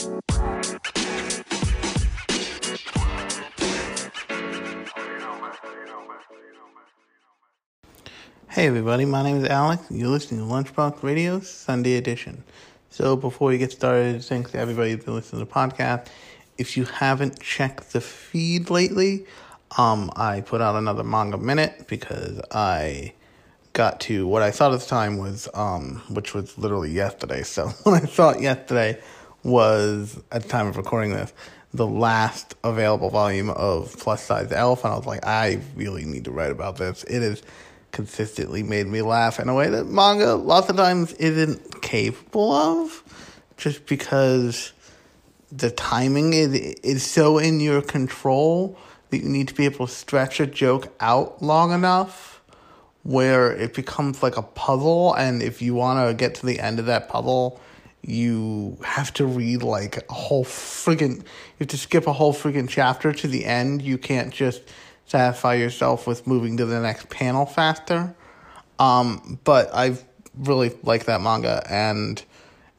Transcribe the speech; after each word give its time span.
Hey 0.00 0.08
everybody, 8.66 9.04
my 9.04 9.22
name 9.22 9.36
is 9.36 9.44
Alex. 9.44 9.84
You're 9.90 10.08
listening 10.08 10.40
to 10.40 10.46
Lunchbox 10.46 11.02
Radio 11.02 11.40
Sunday 11.40 11.96
Edition. 11.96 12.44
So 12.88 13.14
before 13.14 13.48
we 13.48 13.58
get 13.58 13.72
started, 13.72 14.24
thanks 14.24 14.52
to 14.52 14.58
everybody 14.58 14.92
who's 14.92 15.04
been 15.04 15.16
listening 15.16 15.44
to 15.44 15.46
the 15.46 15.52
podcast. 15.52 16.06
If 16.56 16.78
you 16.78 16.84
haven't 16.84 17.38
checked 17.40 17.92
the 17.92 18.00
feed 18.00 18.70
lately, 18.70 19.26
um, 19.76 20.10
I 20.16 20.40
put 20.40 20.62
out 20.62 20.76
another 20.76 21.04
manga 21.04 21.36
minute 21.36 21.84
because 21.88 22.40
I 22.50 23.12
got 23.74 24.00
to 24.00 24.26
what 24.26 24.40
I 24.40 24.50
thought 24.50 24.72
at 24.72 24.80
the 24.80 24.86
time 24.86 25.18
was, 25.18 25.46
um, 25.52 25.96
which 26.08 26.32
was 26.32 26.56
literally 26.56 26.90
yesterday. 26.90 27.42
So 27.44 27.68
what 27.82 28.02
I 28.02 28.06
thought 28.06 28.40
yesterday 28.40 28.98
was 29.42 30.20
at 30.30 30.42
the 30.42 30.48
time 30.48 30.66
of 30.66 30.76
recording 30.76 31.12
this, 31.12 31.32
the 31.72 31.86
last 31.86 32.54
available 32.64 33.10
volume 33.10 33.50
of 33.50 33.96
Plus 33.98 34.22
Size 34.22 34.52
Elf, 34.52 34.84
and 34.84 34.92
I 34.92 34.96
was 34.96 35.06
like, 35.06 35.24
I 35.24 35.60
really 35.76 36.04
need 36.04 36.24
to 36.24 36.30
write 36.30 36.50
about 36.50 36.76
this. 36.76 37.04
It 37.04 37.22
has 37.22 37.42
consistently 37.92 38.62
made 38.62 38.86
me 38.86 39.02
laugh 39.02 39.40
in 39.40 39.48
a 39.48 39.54
way 39.54 39.68
that 39.68 39.84
manga 39.84 40.34
lots 40.34 40.68
of 40.68 40.76
times 40.76 41.12
isn't 41.14 41.82
capable 41.82 42.52
of, 42.52 43.02
just 43.56 43.86
because 43.86 44.72
the 45.52 45.70
timing 45.70 46.32
is, 46.32 46.54
is 46.82 47.04
so 47.04 47.38
in 47.38 47.60
your 47.60 47.82
control 47.82 48.78
that 49.10 49.18
you 49.18 49.28
need 49.28 49.48
to 49.48 49.54
be 49.54 49.64
able 49.64 49.86
to 49.86 49.92
stretch 49.92 50.40
a 50.40 50.46
joke 50.46 50.92
out 51.00 51.42
long 51.42 51.72
enough 51.72 52.40
where 53.02 53.52
it 53.52 53.74
becomes 53.74 54.22
like 54.22 54.36
a 54.36 54.42
puzzle 54.42 55.14
and 55.14 55.42
if 55.42 55.62
you 55.62 55.74
want 55.74 56.06
to 56.06 56.14
get 56.14 56.34
to 56.34 56.46
the 56.46 56.60
end 56.60 56.78
of 56.78 56.86
that 56.86 57.08
puzzle 57.08 57.60
you 58.02 58.78
have 58.84 59.12
to 59.14 59.26
read 59.26 59.62
like 59.62 60.04
a 60.08 60.12
whole 60.12 60.44
friggin' 60.44 61.18
you 61.18 61.24
have 61.60 61.68
to 61.68 61.76
skip 61.76 62.06
a 62.06 62.12
whole 62.12 62.32
friggin' 62.32 62.68
chapter 62.68 63.12
to 63.12 63.28
the 63.28 63.44
end 63.44 63.82
you 63.82 63.98
can't 63.98 64.32
just 64.32 64.62
satisfy 65.10 65.54
yourself 65.54 66.06
with 66.06 66.24
moving 66.26 66.56
to 66.56 66.64
the 66.64 66.80
next 66.80 67.10
panel 67.10 67.44
faster. 67.44 68.14
Um, 68.78 69.40
but 69.42 69.68
I 69.74 69.98
really 70.36 70.72
like 70.84 71.06
that 71.06 71.20
manga, 71.20 71.64
and 71.68 72.22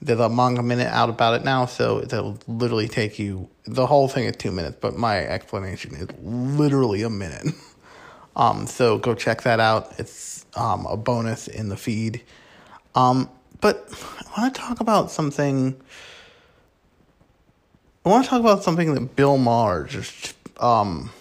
there's 0.02 0.20
a 0.20 0.30
manga 0.30 0.64
minute 0.64 0.88
out 0.88 1.10
about 1.10 1.34
it 1.34 1.44
now, 1.44 1.66
so 1.66 2.00
it'll 2.00 2.40
literally 2.48 2.88
take 2.88 3.20
you. 3.20 3.50
The 3.66 3.86
whole 3.86 4.08
thing 4.08 4.26
is 4.26 4.38
two 4.38 4.52
minutes, 4.52 4.78
but 4.80 4.96
my 4.96 5.20
explanation 5.20 5.94
is 5.94 6.08
literally 6.22 7.04
a 7.04 7.10
minute. 7.10 7.48
Um, 8.34 8.66
so 8.66 8.98
go 8.98 9.14
check 9.14 9.42
that 9.42 9.60
out. 9.60 9.92
It's 10.00 10.46
um, 10.56 10.86
a 10.86 10.96
bonus 10.96 11.50
in 11.50 11.68
the 11.68 11.76
feed. 11.76 12.22
Um, 12.96 13.30
but 13.62 13.88
I 14.36 14.42
want 14.42 14.56
to 14.56 14.62
talk 14.62 14.80
about 14.80 15.12
something. 15.12 15.80
I 18.04 18.10
want 18.10 18.26
to 18.26 18.30
talk 18.30 18.40
about 18.40 18.64
something 18.64 18.94
that 18.94 19.16
Bill 19.16 19.38
Maher 19.38 19.84
just 19.84 20.34
um, 20.60 21.12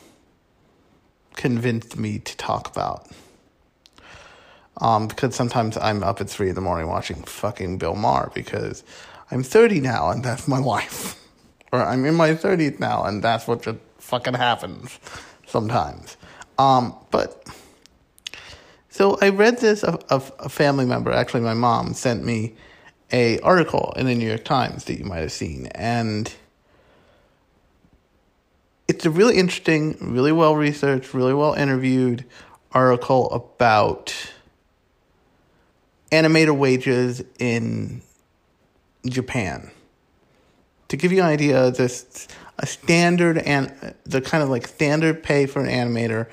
convinced 1.36 1.98
me 1.98 2.18
to 2.18 2.36
talk 2.36 2.68
about. 2.68 3.08
Um, 4.78 5.08
because 5.08 5.34
sometimes 5.34 5.76
I'm 5.76 6.02
up 6.02 6.22
at 6.22 6.30
three 6.30 6.48
in 6.48 6.54
the 6.54 6.62
morning 6.62 6.88
watching 6.88 7.22
fucking 7.24 7.76
Bill 7.76 7.94
Maher 7.94 8.30
because 8.34 8.82
I'm 9.30 9.42
30 9.42 9.80
now 9.80 10.08
and 10.08 10.24
that's 10.24 10.48
my 10.48 10.58
life. 10.58 11.22
or 11.72 11.80
I'm 11.84 12.06
in 12.06 12.14
my 12.14 12.30
30s 12.30 12.80
now 12.80 13.04
and 13.04 13.22
that's 13.22 13.46
what 13.46 13.62
just 13.62 13.78
fucking 13.98 14.34
happens 14.34 14.98
sometimes. 15.46 16.16
Um, 16.58 16.94
but 17.10 17.46
so 18.90 19.18
I 19.22 19.30
read 19.30 19.58
this 19.58 19.82
of, 19.82 20.04
of 20.10 20.32
a 20.38 20.48
family 20.48 20.84
member, 20.84 21.10
actually 21.10 21.40
my 21.40 21.54
mom 21.54 21.94
sent 21.94 22.24
me 22.24 22.54
a 23.12 23.38
article 23.40 23.92
in 23.96 24.06
the 24.06 24.14
New 24.14 24.28
York 24.28 24.44
Times 24.44 24.84
that 24.84 24.98
you 24.98 25.04
might 25.04 25.20
have 25.20 25.32
seen 25.32 25.66
and 25.68 26.32
it's 28.90 29.06
a 29.06 29.10
really 29.10 29.36
interesting, 29.36 29.96
really 30.00 30.32
well 30.32 30.56
researched, 30.56 31.14
really 31.14 31.32
well 31.32 31.54
interviewed 31.54 32.24
article 32.72 33.30
about 33.30 34.12
animator 36.10 36.56
wages 36.56 37.22
in 37.38 38.02
Japan. 39.06 39.70
To 40.88 40.96
give 40.96 41.12
you 41.12 41.20
an 41.20 41.28
idea, 41.28 41.70
this 41.70 42.26
a 42.58 42.66
standard 42.66 43.38
and 43.38 43.94
the 44.04 44.20
kind 44.20 44.42
of 44.42 44.50
like 44.50 44.66
standard 44.66 45.22
pay 45.22 45.46
for 45.46 45.64
an 45.64 45.68
animator 45.68 46.26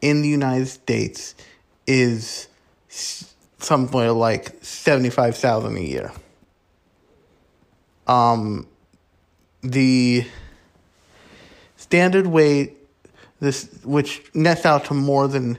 in 0.00 0.22
the 0.22 0.28
United 0.28 0.66
States 0.66 1.34
is 1.86 2.48
somewhere 3.58 4.12
like 4.12 4.62
seventy 4.62 5.10
five 5.10 5.36
thousand 5.36 5.76
a 5.76 5.80
year. 5.80 6.12
Um, 8.06 8.66
the 9.62 10.26
standard 11.76 12.26
weight, 12.26 12.76
this 13.40 13.68
which 13.84 14.22
nets 14.34 14.64
out 14.64 14.86
to 14.86 14.94
more 14.94 15.28
than 15.28 15.58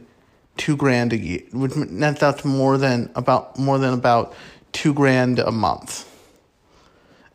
two 0.55 0.75
grand 0.75 1.13
a 1.13 1.17
year, 1.17 1.41
which 1.51 1.75
nets 1.75 2.23
out 2.23 2.39
to 2.39 2.47
more 2.47 2.77
than 2.77 3.09
about 3.15 3.57
more 3.59 3.77
than 3.77 3.93
about 3.93 4.33
two 4.71 4.93
grand 4.93 5.39
a 5.39 5.51
month. 5.51 6.05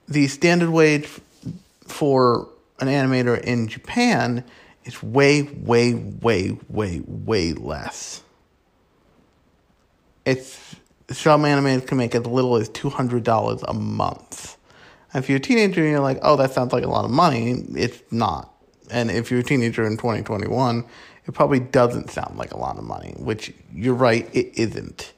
The 0.08 0.26
standard 0.28 0.70
wage 0.70 1.08
for 1.86 2.48
an 2.80 2.88
animator 2.88 3.40
in 3.40 3.68
Japan 3.68 4.44
is 4.84 5.02
way, 5.02 5.42
way, 5.42 5.94
way, 5.94 6.58
way, 6.68 7.02
way 7.06 7.52
less. 7.52 8.22
It's 10.24 10.76
some 11.10 11.42
animators 11.42 11.86
can 11.86 11.98
make 11.98 12.14
as 12.14 12.26
little 12.26 12.56
as 12.56 12.68
two 12.68 12.88
hundred 12.88 13.24
dollars 13.24 13.62
a 13.66 13.74
month. 13.74 14.56
if 15.14 15.28
you're 15.28 15.38
a 15.38 15.40
teenager 15.40 15.82
and 15.82 15.90
you're 15.90 16.00
like, 16.00 16.18
oh, 16.22 16.36
that 16.36 16.52
sounds 16.52 16.72
like 16.72 16.84
a 16.84 16.88
lot 16.88 17.04
of 17.04 17.10
money, 17.10 17.52
it's 17.74 18.02
not. 18.10 18.52
And 18.90 19.10
if 19.10 19.30
you're 19.30 19.40
a 19.40 19.44
teenager 19.44 19.86
in 19.86 19.96
2021, 19.96 20.84
it 21.26 21.34
probably 21.34 21.60
doesn't 21.60 22.10
sound 22.10 22.36
like 22.36 22.52
a 22.52 22.58
lot 22.58 22.78
of 22.78 22.84
money, 22.84 23.14
which 23.16 23.52
you're 23.72 23.94
right, 23.94 24.28
it 24.34 24.58
isn't. 24.58 25.12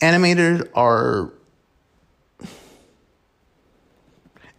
Animators 0.00 0.68
are. 0.74 1.32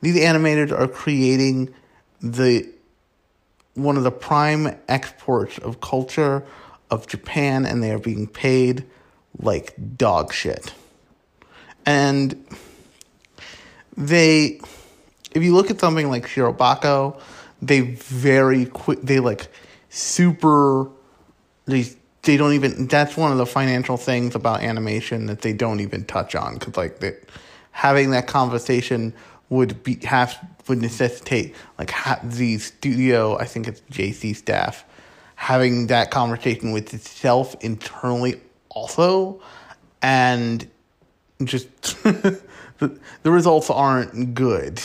These 0.01 0.15
animators 0.15 0.71
are 0.71 0.87
creating 0.87 1.73
the 2.21 2.67
one 3.75 3.97
of 3.97 4.03
the 4.03 4.11
prime 4.11 4.75
exports 4.87 5.57
of 5.59 5.79
culture 5.79 6.43
of 6.91 7.07
Japan, 7.07 7.65
and 7.65 7.81
they 7.81 7.91
are 7.91 7.99
being 7.99 8.27
paid 8.27 8.85
like 9.39 9.73
dog 9.97 10.33
shit. 10.33 10.73
And 11.85 12.45
they, 13.97 14.59
if 15.31 15.41
you 15.41 15.55
look 15.55 15.71
at 15.71 15.79
something 15.79 16.09
like 16.09 16.27
Shirobako, 16.27 17.19
they 17.61 17.81
very 17.81 18.65
quick 18.65 19.01
they 19.01 19.19
like 19.19 19.47
super 19.89 20.89
they 21.65 21.85
they 22.23 22.37
don't 22.37 22.53
even 22.53 22.87
that's 22.87 23.15
one 23.15 23.31
of 23.31 23.37
the 23.37 23.45
financial 23.45 23.97
things 23.97 24.35
about 24.35 24.61
animation 24.61 25.27
that 25.27 25.41
they 25.41 25.53
don't 25.53 25.79
even 25.79 26.03
touch 26.05 26.35
on 26.35 26.55
because 26.55 26.75
like 26.75 26.99
that 26.99 27.29
having 27.71 28.11
that 28.11 28.27
conversation 28.27 29.13
would 29.49 29.83
be 29.83 29.95
have 30.05 30.37
would 30.67 30.81
necessitate 30.81 31.53
like 31.77 31.91
ha- 31.91 32.19
the 32.23 32.57
studio 32.57 33.37
i 33.37 33.45
think 33.45 33.67
it's 33.67 33.81
jc 33.91 34.35
staff 34.35 34.85
having 35.41 35.87
that 35.87 36.11
conversation 36.11 36.71
with 36.71 36.93
itself 36.93 37.55
internally 37.61 38.39
also 38.69 39.41
and 40.03 40.69
just 41.43 41.67
the, 42.03 42.39
the 43.23 43.31
results 43.31 43.67
aren't 43.71 44.35
good. 44.35 44.79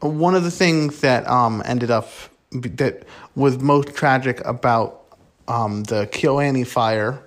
One 0.00 0.34
of 0.34 0.42
the 0.42 0.50
things 0.50 1.02
that 1.02 1.24
um, 1.28 1.62
ended 1.64 1.88
up 1.92 2.08
that 2.50 3.04
was 3.36 3.60
most 3.60 3.94
tragic 3.94 4.44
about 4.44 5.04
um, 5.46 5.84
the 5.84 6.08
KyoAni 6.08 6.66
fire 6.66 7.22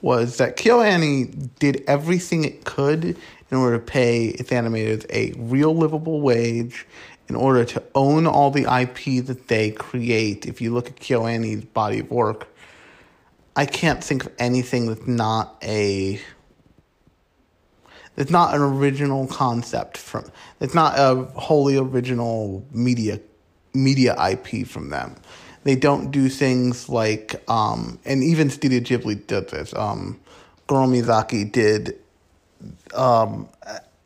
was 0.00 0.38
that 0.38 0.56
KyoAni 0.56 1.50
did 1.60 1.84
everything 1.86 2.44
it 2.44 2.64
could 2.64 3.16
in 3.52 3.58
order 3.58 3.78
to 3.78 3.84
pay 3.84 4.26
its 4.26 4.50
animators 4.50 5.06
a 5.10 5.32
real 5.38 5.72
livable 5.72 6.20
wage 6.20 6.84
in 7.32 7.36
order 7.36 7.64
to 7.64 7.82
own 7.94 8.26
all 8.26 8.50
the 8.50 8.64
IP 8.64 9.24
that 9.24 9.48
they 9.48 9.70
create. 9.70 10.44
If 10.44 10.60
you 10.60 10.74
look 10.74 10.88
at 10.88 10.96
KyoAni's 10.96 11.64
body 11.64 12.00
of 12.00 12.10
work, 12.10 12.46
I 13.56 13.64
can't 13.64 14.04
think 14.04 14.26
of 14.26 14.32
anything 14.38 14.86
that's 14.86 15.06
not 15.06 15.56
a 15.62 16.20
it's 18.18 18.30
not 18.30 18.54
an 18.54 18.60
original 18.60 19.26
concept 19.28 19.96
from. 19.96 20.30
It's 20.60 20.74
not 20.74 20.98
a 20.98 21.24
wholly 21.40 21.78
original 21.78 22.66
media 22.70 23.18
media 23.72 24.14
IP 24.30 24.66
from 24.66 24.90
them. 24.90 25.16
They 25.64 25.74
don't 25.74 26.10
do 26.10 26.28
things 26.28 26.90
like, 26.90 27.42
um, 27.48 27.98
and 28.04 28.22
even 28.22 28.50
Studio 28.50 28.80
Ghibli 28.80 29.26
did 29.26 29.48
this. 29.48 29.72
Um, 29.72 30.20
Goro 30.66 30.86
did, 30.86 31.98
um, 32.94 33.48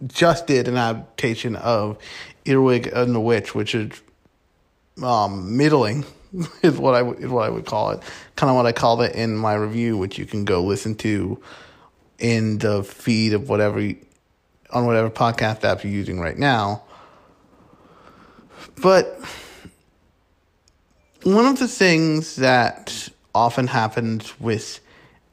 just 0.06 0.46
did 0.46 0.68
an 0.68 0.76
adaptation 0.76 1.56
of 1.56 1.98
Earwig 2.46 2.88
and 2.88 3.14
the 3.14 3.20
Witch, 3.20 3.54
which 3.54 3.74
is 3.74 3.90
um, 5.02 5.56
middling, 5.56 6.04
is 6.62 6.78
what 6.78 6.94
I 6.94 7.08
is 7.08 7.28
what 7.28 7.46
I 7.46 7.50
would 7.50 7.66
call 7.66 7.90
it. 7.90 8.00
Kind 8.36 8.50
of 8.50 8.56
what 8.56 8.66
I 8.66 8.72
called 8.72 9.02
it 9.02 9.14
in 9.14 9.36
my 9.36 9.54
review, 9.54 9.96
which 9.96 10.18
you 10.18 10.26
can 10.26 10.44
go 10.44 10.62
listen 10.62 10.94
to 10.96 11.40
in 12.18 12.58
the 12.58 12.82
feed 12.82 13.32
of 13.32 13.48
whatever 13.48 13.92
on 14.70 14.86
whatever 14.86 15.10
podcast 15.10 15.64
app 15.64 15.84
you're 15.84 15.92
using 15.92 16.20
right 16.20 16.38
now. 16.38 16.82
But 18.82 19.20
one 21.22 21.46
of 21.46 21.58
the 21.58 21.68
things 21.68 22.36
that 22.36 23.08
often 23.34 23.66
happens 23.66 24.38
with 24.40 24.80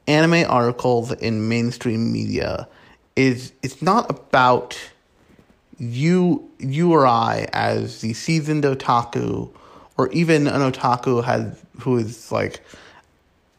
anime 0.06 0.44
articles 0.48 1.12
in 1.12 1.48
mainstream 1.48 2.12
media 2.12 2.68
is 3.16 3.52
it's 3.62 3.80
not 3.80 4.10
about 4.10 4.78
you 5.78 6.50
you 6.58 6.92
or 6.92 7.06
I 7.06 7.48
as 7.52 8.00
the 8.00 8.12
seasoned 8.14 8.64
otaku 8.64 9.50
or 9.96 10.08
even 10.10 10.46
an 10.46 10.72
otaku 10.72 11.22
has 11.24 11.60
who 11.80 11.96
is 11.96 12.30
like 12.30 12.60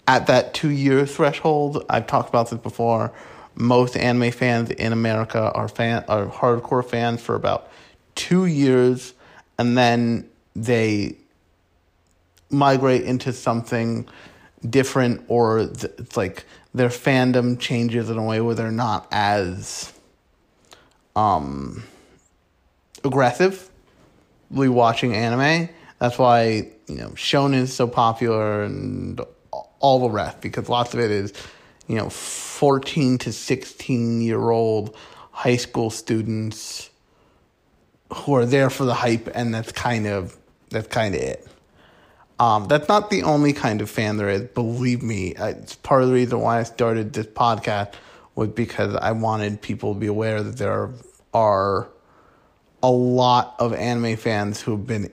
at 0.08 0.28
that 0.28 0.54
two 0.54 0.70
year 0.70 1.06
threshold. 1.06 1.84
I've 1.90 2.08
talked 2.08 2.30
about 2.30 2.50
this 2.50 2.60
before. 2.60 3.12
Most 3.56 3.96
anime 3.96 4.32
fans 4.32 4.70
in 4.72 4.92
America 4.92 5.52
are 5.54 5.68
fan 5.68 6.04
are 6.08 6.28
hardcore 6.28 6.88
fans 6.88 7.22
for 7.22 7.36
about 7.36 7.70
two 8.16 8.46
years, 8.46 9.14
and 9.58 9.78
then 9.78 10.30
they 10.56 11.16
migrate 12.50 13.04
into 13.04 13.32
something 13.34 14.08
different, 14.70 15.24
or 15.28 15.60
it's 15.60 16.18
like 16.18 16.46
their 16.74 16.90
fandom 16.90 17.58
changes 17.60 18.10
in 18.10 18.18
a 18.18 18.24
way 18.24 18.42
where 18.42 18.56
they're 18.56 18.72
not 18.72 19.08
as 19.12 19.94
um 21.16 21.82
aggressively 23.06 23.70
watching 24.52 25.14
anime. 25.14 25.70
That's 26.00 26.18
why 26.18 26.72
you 26.88 26.96
know 26.96 27.10
Shonen 27.10 27.62
is 27.62 27.74
so 27.74 27.88
popular 27.88 28.64
and 28.64 29.22
all 29.80 30.00
the 30.00 30.10
rest 30.10 30.42
because 30.42 30.68
lots 30.68 30.94
of 30.94 31.00
it 31.00 31.12
is 31.12 31.34
you 31.88 31.96
know 31.96 32.10
14 32.10 33.18
to 33.20 33.32
16 33.32 34.22
year 34.22 34.50
old 34.50 34.96
high 35.32 35.58
school 35.58 35.90
students 35.90 36.90
who 38.14 38.36
are 38.36 38.46
there 38.46 38.70
for 38.70 38.86
the 38.86 38.94
hype 38.94 39.30
and 39.36 39.54
that's 39.54 39.72
kind 39.72 40.08
of 40.08 40.38
that's 40.70 40.88
kind 40.88 41.16
of 41.16 41.22
it 41.22 41.48
um, 42.38 42.68
that's 42.68 42.90
not 42.90 43.10
the 43.10 43.24
only 43.24 43.54
kind 43.54 43.82
of 43.82 43.90
fan 43.90 44.18
there 44.18 44.30
is 44.30 44.42
believe 44.42 45.04
me 45.04 45.34
it's 45.38 45.76
part 45.76 46.02
of 46.02 46.08
the 46.08 46.14
reason 46.14 46.40
why 46.40 46.60
i 46.60 46.64
started 46.64 47.14
this 47.14 47.28
podcast 47.28 47.94
was 48.36 48.50
because 48.50 48.96
i 48.96 49.12
wanted 49.12 49.62
people 49.62 49.94
to 49.94 50.00
be 50.00 50.08
aware 50.08 50.42
that 50.42 50.58
there 50.58 50.92
are 51.34 51.90
a 52.86 52.92
lot 52.92 53.56
of 53.58 53.74
anime 53.74 54.16
fans 54.16 54.62
who 54.62 54.70
have 54.74 54.86
been 54.86 55.12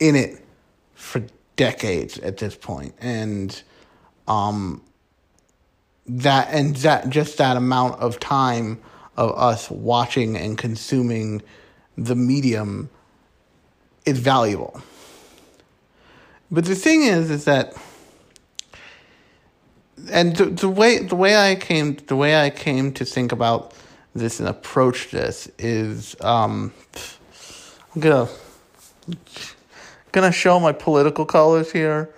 in 0.00 0.16
it 0.16 0.44
for 0.92 1.22
decades 1.54 2.18
at 2.18 2.38
this 2.38 2.56
point. 2.56 2.96
And 3.00 3.62
um 4.26 4.82
that 6.04 6.48
and 6.52 6.74
that 6.78 7.10
just 7.10 7.38
that 7.38 7.56
amount 7.56 8.00
of 8.00 8.18
time 8.18 8.80
of 9.16 9.30
us 9.38 9.70
watching 9.70 10.36
and 10.36 10.58
consuming 10.58 11.42
the 11.96 12.16
medium 12.16 12.90
is 14.04 14.18
valuable. 14.18 14.82
But 16.50 16.64
the 16.64 16.74
thing 16.74 17.04
is 17.04 17.30
is 17.30 17.44
that 17.44 17.76
and 20.10 20.34
the, 20.34 20.46
the 20.46 20.68
way 20.68 20.98
the 20.98 21.14
way 21.14 21.36
I 21.36 21.54
came 21.54 21.98
the 22.08 22.16
way 22.16 22.44
I 22.44 22.50
came 22.50 22.92
to 22.94 23.04
think 23.04 23.30
about 23.30 23.74
this 24.14 24.40
and 24.40 24.48
approach 24.48 25.10
this 25.10 25.50
is 25.58 26.16
um, 26.20 26.72
I'm 27.94 28.00
gonna 28.00 28.28
gonna 30.12 30.32
show 30.32 30.60
my 30.60 30.72
political 30.72 31.24
colors 31.24 31.72
here. 31.72 32.14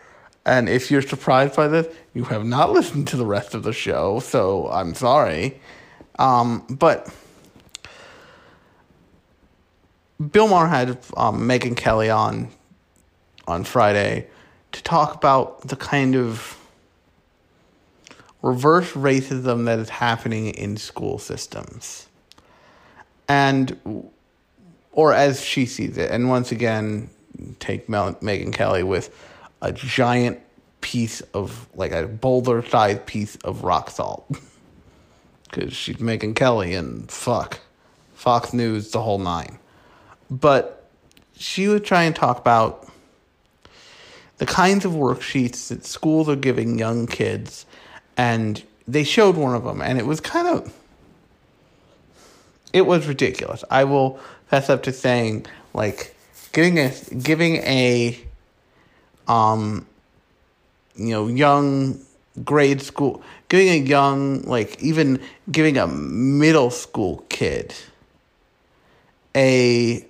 And 0.47 0.69
if 0.69 0.91
you're 0.91 1.03
surprised 1.03 1.57
by 1.57 1.69
this, 1.69 1.87
you 2.13 2.25
have 2.25 2.45
not 2.45 2.71
listened 2.79 3.09
to 3.09 3.17
the 3.17 3.27
rest 3.27 3.55
of 3.55 3.63
the 3.63 3.73
show, 3.73 4.21
so 4.21 4.69
I'm 4.71 4.95
sorry. 4.95 5.61
Um, 6.19 6.67
but 6.69 7.13
Bill 10.31 10.49
Maher 10.49 10.69
had 10.69 10.91
um, 11.17 11.49
Megyn 11.49 11.77
Kelly 11.77 12.11
on 12.11 12.51
on 13.47 13.65
Friday 13.65 14.27
to 14.73 14.83
talk 14.83 15.15
about 15.15 15.61
the 15.69 15.77
kind 15.77 16.17
of 16.17 16.59
reverse 18.45 18.93
racism 18.93 19.65
that 19.65 19.79
is 19.79 19.89
happening 19.89 20.49
in 20.49 20.77
school 20.77 21.19
systems. 21.19 22.07
And, 23.27 24.11
or 24.93 25.15
as 25.15 25.43
she 25.43 25.65
sees 25.65 25.97
it, 25.97 26.11
and 26.11 26.29
once 26.29 26.53
again, 26.53 27.09
take 27.59 27.89
Mel- 27.89 28.17
Megyn 28.17 28.53
Kelly 28.53 28.83
with 28.83 29.19
a 29.63 29.73
giant 29.73 30.41
piece 30.83 31.23
of, 31.33 31.67
like 31.75 31.93
a 31.93 32.07
boulder 32.07 32.63
sized 32.63 33.07
piece 33.07 33.37
of 33.37 33.65
rock 33.65 33.91
salt. 33.91 34.31
Because 35.51 35.73
she's 35.73 35.99
Megyn 35.99 36.35
Kelly 36.35 36.75
and 36.75 37.09
fuck, 37.09 37.61
Fox 38.15 38.53
News, 38.53 38.91
the 38.91 39.01
whole 39.01 39.21
nine. 39.21 39.61
But 40.29 40.91
she 41.37 41.69
would 41.69 41.85
try 41.85 42.03
and 42.03 42.17
talk 42.17 42.41
about 42.41 42.89
the 44.39 44.47
kinds 44.47 44.85
of 44.85 44.91
worksheets 44.91 45.69
that 45.69 45.85
schools 45.85 46.29
are 46.29 46.35
giving 46.35 46.77
young 46.77 47.07
kids 47.07 47.67
and 48.17 48.63
they 48.87 49.05
showed 49.05 49.37
one 49.37 49.55
of 49.55 49.65
them, 49.65 49.81
and 49.81 49.99
it 49.99 50.07
was 50.07 50.21
kind 50.21 50.49
of 50.49 50.73
it 52.73 52.87
was 52.87 53.07
ridiculous. 53.07 53.63
I 53.71 53.85
will 53.85 54.19
fess 54.49 54.69
up 54.69 54.83
to 54.83 54.93
saying 54.93 55.47
like 55.73 56.15
giving 56.53 56.79
a 56.79 56.93
giving 57.23 57.57
a 57.57 58.21
um 59.27 59.87
you 60.97 61.11
know 61.11 61.29
young 61.29 62.01
grade 62.45 62.83
school 62.83 63.23
giving 63.49 63.69
a 63.69 63.77
young 63.77 64.43
like 64.43 64.81
even 64.83 65.21
giving 65.51 65.79
a 65.79 65.87
middle 65.87 66.71
school 66.71 67.25
kid 67.29 67.75
a 69.37 70.05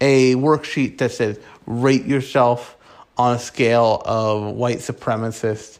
a 0.00 0.34
worksheet 0.36 0.98
that 0.98 1.12
says 1.12 1.38
rate 1.66 2.04
yourself 2.04 2.76
on 3.18 3.34
a 3.34 3.38
scale 3.38 4.00
of 4.04 4.54
white 4.54 4.78
supremacist 4.78 5.78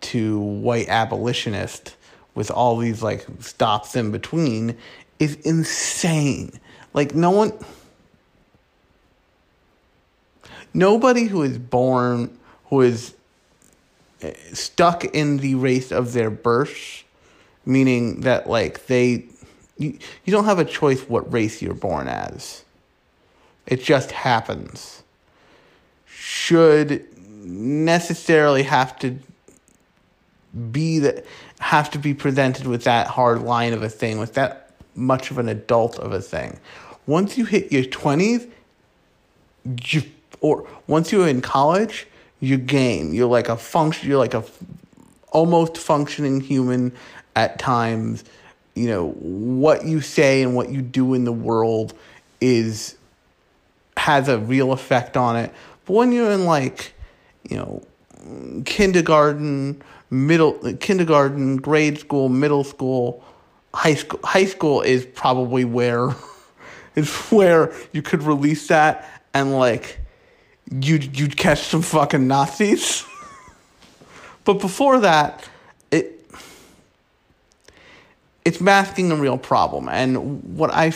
to 0.00 0.38
white 0.38 0.88
abolitionist 0.88 1.96
with 2.34 2.50
all 2.50 2.76
these 2.76 3.02
like 3.02 3.26
stops 3.40 3.96
in 3.96 4.12
between 4.12 4.76
is 5.18 5.34
insane. 5.36 6.52
Like 6.94 7.14
no 7.14 7.30
one 7.30 7.52
nobody 10.72 11.24
who 11.24 11.42
is 11.42 11.58
born 11.58 12.38
who 12.66 12.82
is 12.82 13.14
eh, 14.22 14.34
stuck 14.52 15.04
in 15.04 15.38
the 15.38 15.54
race 15.54 15.90
of 15.90 16.12
their 16.12 16.30
birth 16.30 17.04
meaning 17.64 18.20
that 18.20 18.48
like 18.48 18.86
they 18.86 19.24
you, 19.78 19.98
you 20.24 20.32
don't 20.32 20.44
have 20.44 20.58
a 20.58 20.64
choice 20.64 21.02
what 21.02 21.30
race 21.30 21.60
you're 21.60 21.74
born 21.74 22.08
as. 22.08 22.64
It 23.66 23.82
just 23.82 24.12
happens 24.12 25.02
should 26.26 27.06
necessarily 27.44 28.64
have 28.64 28.98
to 28.98 29.16
be 30.72 30.98
that 30.98 31.24
have 31.60 31.88
to 31.88 31.98
be 32.00 32.12
presented 32.12 32.66
with 32.66 32.82
that 32.82 33.06
hard 33.06 33.42
line 33.42 33.72
of 33.72 33.80
a 33.84 33.88
thing, 33.88 34.18
with 34.18 34.34
that 34.34 34.72
much 34.96 35.30
of 35.30 35.38
an 35.38 35.48
adult 35.48 36.00
of 36.00 36.12
a 36.12 36.20
thing. 36.20 36.58
Once 37.06 37.38
you 37.38 37.44
hit 37.44 37.70
your 37.70 37.84
twenties, 37.84 38.44
you 39.84 40.02
or 40.40 40.66
once 40.88 41.12
you're 41.12 41.28
in 41.28 41.40
college, 41.40 42.08
you 42.40 42.56
game. 42.56 43.14
You're 43.14 43.28
like 43.28 43.48
a 43.48 43.56
function. 43.56 44.08
You're 44.08 44.18
like 44.18 44.34
a 44.34 44.42
almost 45.30 45.78
functioning 45.78 46.40
human 46.40 46.92
at 47.36 47.60
times. 47.60 48.24
You 48.74 48.88
know 48.88 49.10
what 49.10 49.86
you 49.86 50.00
say 50.00 50.42
and 50.42 50.56
what 50.56 50.70
you 50.70 50.82
do 50.82 51.14
in 51.14 51.22
the 51.22 51.32
world 51.32 51.94
is 52.40 52.96
has 53.96 54.28
a 54.28 54.38
real 54.38 54.72
effect 54.72 55.16
on 55.16 55.36
it. 55.36 55.52
But 55.86 55.92
when 55.94 56.12
you're 56.12 56.30
in 56.32 56.44
like, 56.44 56.92
you 57.48 57.56
know, 57.56 57.82
kindergarten, 58.64 59.82
middle 60.10 60.54
kindergarten, 60.74 61.56
grade 61.56 61.98
school, 61.98 62.28
middle 62.28 62.64
school, 62.64 63.24
high 63.72 63.94
school 63.94 64.20
high 64.24 64.44
school 64.44 64.82
is 64.82 65.06
probably 65.06 65.64
where 65.64 66.10
is 66.96 67.14
where 67.30 67.72
you 67.92 68.02
could 68.02 68.22
release 68.22 68.66
that 68.68 69.08
and 69.32 69.52
like 69.52 70.00
you'd 70.70 71.18
you'd 71.18 71.36
catch 71.36 71.62
some 71.62 71.82
fucking 71.82 72.26
Nazis. 72.26 73.04
but 74.44 74.54
before 74.54 75.00
that, 75.00 75.48
it 75.92 76.28
it's 78.44 78.60
masking 78.60 79.12
a 79.12 79.16
real 79.16 79.38
problem. 79.38 79.88
And 79.88 80.56
what 80.56 80.70
I 80.72 80.92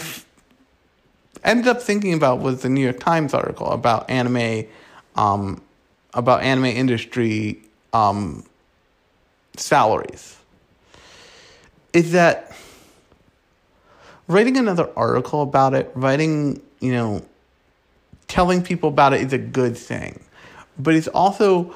ended 1.45 1.69
up 1.69 1.81
thinking 1.81 2.15
about 2.15 2.41
was 2.41 2.63
the 2.63 2.69
New 2.69 2.83
York 2.83 2.99
Times 2.99 3.35
article 3.35 3.69
about 3.69 4.11
anime 4.11 4.67
um, 5.21 5.61
about 6.15 6.43
anime 6.43 6.65
industry 6.65 7.61
um, 7.93 8.43
salaries 9.57 10.39
is 11.93 12.13
that 12.13 12.57
writing 14.29 14.57
another 14.57 14.89
article 14.97 15.43
about 15.43 15.75
it, 15.75 15.91
writing, 15.95 16.63
you 16.81 16.93
know, 16.93 17.23
telling 18.29 18.63
people 18.63 18.89
about 18.89 19.13
it 19.13 19.21
is 19.21 19.33
a 19.33 19.39
good 19.39 19.77
thing. 19.77 20.21
But 20.79 20.95
it's 20.95 21.09
also 21.09 21.75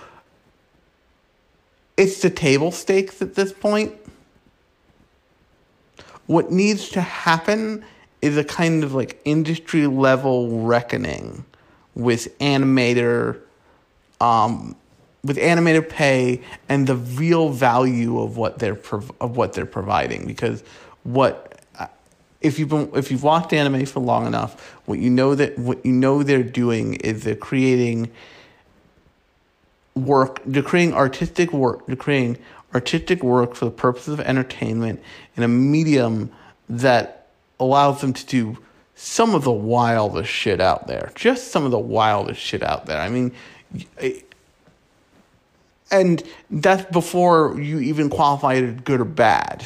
it's 1.98 2.22
the 2.22 2.30
table 2.30 2.72
stakes 2.72 3.20
at 3.20 3.34
this 3.34 3.52
point. 3.52 3.92
what 6.26 6.50
needs 6.50 6.88
to 6.88 7.02
happen 7.02 7.84
is 8.22 8.38
a 8.38 8.44
kind 8.44 8.82
of 8.82 8.94
like 8.94 9.20
industry 9.26 9.86
level 9.86 10.62
reckoning 10.62 11.44
with 11.94 12.36
animator 12.38 13.40
um, 14.20 14.76
with 15.24 15.38
animator 15.38 15.86
pay 15.86 16.42
and 16.68 16.86
the 16.86 16.96
real 16.96 17.48
value 17.48 18.20
of 18.20 18.36
what 18.36 18.58
they're 18.58 18.74
prov- 18.74 19.12
of 19.20 19.36
what 19.36 19.54
they're 19.54 19.66
providing. 19.66 20.26
Because 20.26 20.62
what 21.02 21.60
uh, 21.78 21.86
if 22.40 22.58
you've 22.58 22.68
been 22.68 22.90
if 22.94 23.10
you've 23.10 23.22
watched 23.22 23.52
anime 23.52 23.86
for 23.86 24.00
long 24.00 24.26
enough 24.26 24.70
what 24.86 24.98
you 24.98 25.10
know 25.10 25.34
that 25.34 25.58
what 25.58 25.84
you 25.84 25.92
know 25.92 26.22
they're 26.22 26.42
doing 26.42 26.94
is 26.94 27.24
they're 27.24 27.36
creating 27.36 28.10
work 29.94 30.40
they're 30.44 30.62
creating 30.62 30.94
artistic 30.94 31.52
work 31.52 31.86
they're 31.86 31.94
creating 31.94 32.38
artistic 32.74 33.22
work 33.22 33.54
for 33.54 33.66
the 33.66 33.70
purpose 33.70 34.08
of 34.08 34.18
entertainment 34.20 35.00
in 35.36 35.42
a 35.42 35.48
medium 35.48 36.30
that 36.68 37.28
allows 37.60 38.00
them 38.00 38.12
to 38.12 38.26
do 38.26 38.58
some 38.94 39.34
of 39.34 39.44
the 39.44 39.52
wildest 39.52 40.30
shit 40.30 40.60
out 40.60 40.86
there 40.86 41.10
just 41.14 41.48
some 41.48 41.64
of 41.64 41.70
the 41.70 41.78
wildest 41.78 42.40
shit 42.40 42.62
out 42.62 42.86
there 42.86 43.00
i 43.00 43.08
mean 43.08 43.32
and 45.94 46.22
that's 46.50 46.90
before 46.90 47.60
you 47.60 47.78
even 47.78 48.10
qualify 48.10 48.54
it 48.54 48.84
good 48.84 49.00
or 49.00 49.04
bad. 49.04 49.64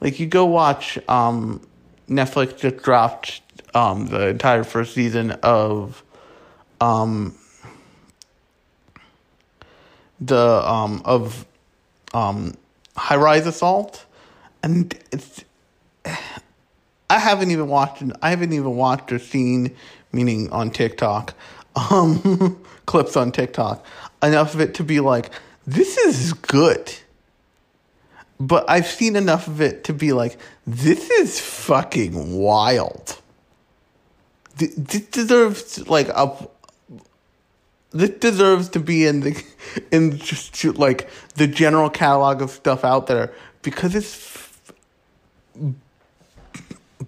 Like 0.00 0.18
you 0.18 0.26
go 0.26 0.44
watch 0.44 0.98
um, 1.08 1.64
Netflix 2.08 2.58
just 2.58 2.78
dropped 2.78 3.40
um, 3.74 4.06
the 4.06 4.28
entire 4.28 4.64
first 4.64 4.94
season 4.94 5.32
of 5.42 6.02
um, 6.80 7.36
the 10.20 10.68
um, 10.68 11.02
of 11.04 11.46
um, 12.12 12.54
High 12.96 13.16
Rise 13.16 13.46
Assault, 13.46 14.04
and 14.64 14.92
it's 15.12 15.44
I 17.12 17.18
haven't 17.18 17.50
even 17.50 17.68
watched 17.68 18.02
I 18.22 18.30
haven't 18.30 18.52
even 18.52 18.74
watched 18.74 19.12
or 19.12 19.18
seen 19.18 19.76
meaning 20.12 20.50
on 20.50 20.70
TikTok 20.70 21.34
um, 21.90 22.64
clips 22.86 23.16
on 23.16 23.32
TikTok 23.32 23.84
enough 24.22 24.54
of 24.54 24.60
it 24.60 24.74
to 24.74 24.84
be 24.84 25.00
like, 25.00 25.30
this 25.66 25.98
is 25.98 26.32
good. 26.32 26.92
But 28.38 28.68
I've 28.68 28.86
seen 28.86 29.16
enough 29.16 29.46
of 29.46 29.60
it 29.60 29.84
to 29.84 29.92
be 29.92 30.12
like, 30.12 30.38
this 30.66 31.10
is 31.10 31.38
fucking 31.38 32.36
wild. 32.36 33.18
This 34.56 34.74
deserves 34.74 35.86
like 35.88 36.08
a. 36.08 36.48
This 37.90 38.10
deserves 38.10 38.70
to 38.70 38.80
be 38.80 39.06
in 39.06 39.20
the, 39.20 39.44
in 39.92 40.18
just 40.18 40.64
like 40.64 41.10
the 41.34 41.46
general 41.46 41.90
catalog 41.90 42.42
of 42.42 42.50
stuff 42.50 42.84
out 42.84 43.06
there 43.06 43.32
because 43.60 43.94
it's 43.94 44.50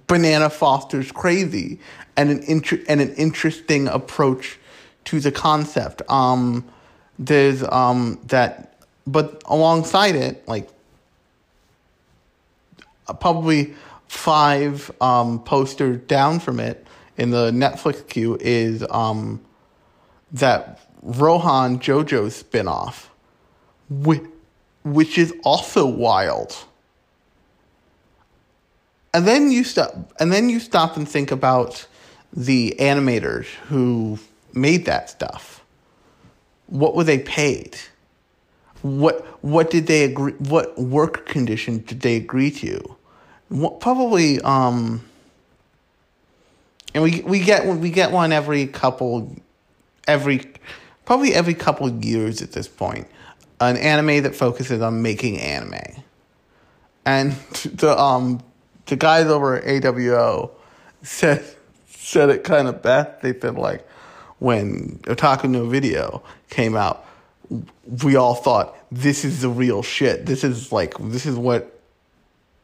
banana 0.07 0.51
Foster's 0.51 1.11
crazy 1.13 1.79
and 2.17 2.31
an 2.31 2.43
inter- 2.45 2.83
and 2.89 3.01
an 3.01 3.15
interesting 3.15 3.89
approach 3.89 4.59
to 5.07 5.21
the 5.21 5.33
concept. 5.33 6.03
Um, 6.09 6.65
there's 7.19 7.63
um 7.63 8.19
that, 8.27 8.79
but 9.07 9.43
alongside 9.47 10.17
it, 10.17 10.47
like 10.49 10.69
probably 13.21 13.75
five 14.09 14.91
um 15.01 15.43
posters 15.43 16.01
down 16.07 16.41
from 16.41 16.61
it 16.61 16.87
in 17.17 17.31
the 17.31 17.51
Netflix 17.51 18.07
queue 18.09 18.37
is 18.41 18.85
um 18.91 19.41
that 20.33 20.81
Rohan 21.03 21.79
JoJo 21.79 22.27
spinoff, 22.33 23.07
which, 23.91 24.23
which 24.85 25.19
is 25.19 25.35
also 25.45 25.87
wild. 25.87 26.57
And 29.14 29.26
then 29.26 29.50
you 29.50 29.64
stop, 29.64 29.94
and 30.21 30.30
then 30.30 30.50
you 30.50 30.61
stop 30.61 30.97
and 30.97 31.09
think 31.09 31.30
about 31.30 31.87
the 32.33 32.75
animators 32.78 33.47
who 33.68 34.18
made 34.52 34.85
that 34.85 35.09
stuff 35.09 35.54
what 36.66 36.94
were 36.94 37.04
they 37.04 37.18
paid? 37.18 37.76
What 38.83 39.25
what 39.42 39.71
did 39.71 39.87
they 39.87 40.04
agree? 40.04 40.33
What 40.33 40.78
work 40.78 41.26
condition 41.26 41.78
did 41.78 42.00
they 42.00 42.16
agree 42.16 42.50
to? 42.50 42.97
What, 43.49 43.80
probably, 43.80 44.40
um, 44.40 45.04
and 46.94 47.02
we 47.02 47.23
we 47.23 47.40
get 47.40 47.66
we 47.66 47.90
get 47.90 48.11
one 48.11 48.33
every 48.33 48.66
couple, 48.66 49.35
every 50.06 50.50
probably 51.04 51.35
every 51.35 51.54
couple 51.54 51.88
years 51.90 52.42
at 52.42 52.52
this 52.52 52.68
point. 52.68 53.09
An 53.61 53.76
anime 53.76 54.25
that 54.25 54.35
focuses 54.35 54.83
on 54.83 55.00
making 55.00 55.38
anime, 55.38 56.02
and 57.06 57.33
the 57.64 57.99
um 57.99 58.42
the 58.87 58.97
guys 58.97 59.26
over 59.26 59.57
at 59.57 59.64
AWO 59.64 60.50
said 61.03 61.45
said 61.87 62.31
it 62.31 62.45
kind 62.45 62.69
of 62.69 62.83
best. 62.83 63.23
They 63.23 63.38
said 63.38 63.57
like 63.57 63.87
when 64.38 64.99
Otaku 65.05 65.49
no 65.49 65.67
Video 65.67 66.23
came 66.50 66.76
out, 66.76 67.07
we 68.05 68.17
all 68.17 68.35
thought 68.35 68.76
this 68.91 69.25
is 69.25 69.43
the 69.43 69.49
real 69.49 69.83
shit. 69.83 70.26
This 70.26 70.45
is 70.45 70.73
like 70.73 70.95
this 70.99 71.26
is 71.26 71.37
what 71.37 71.71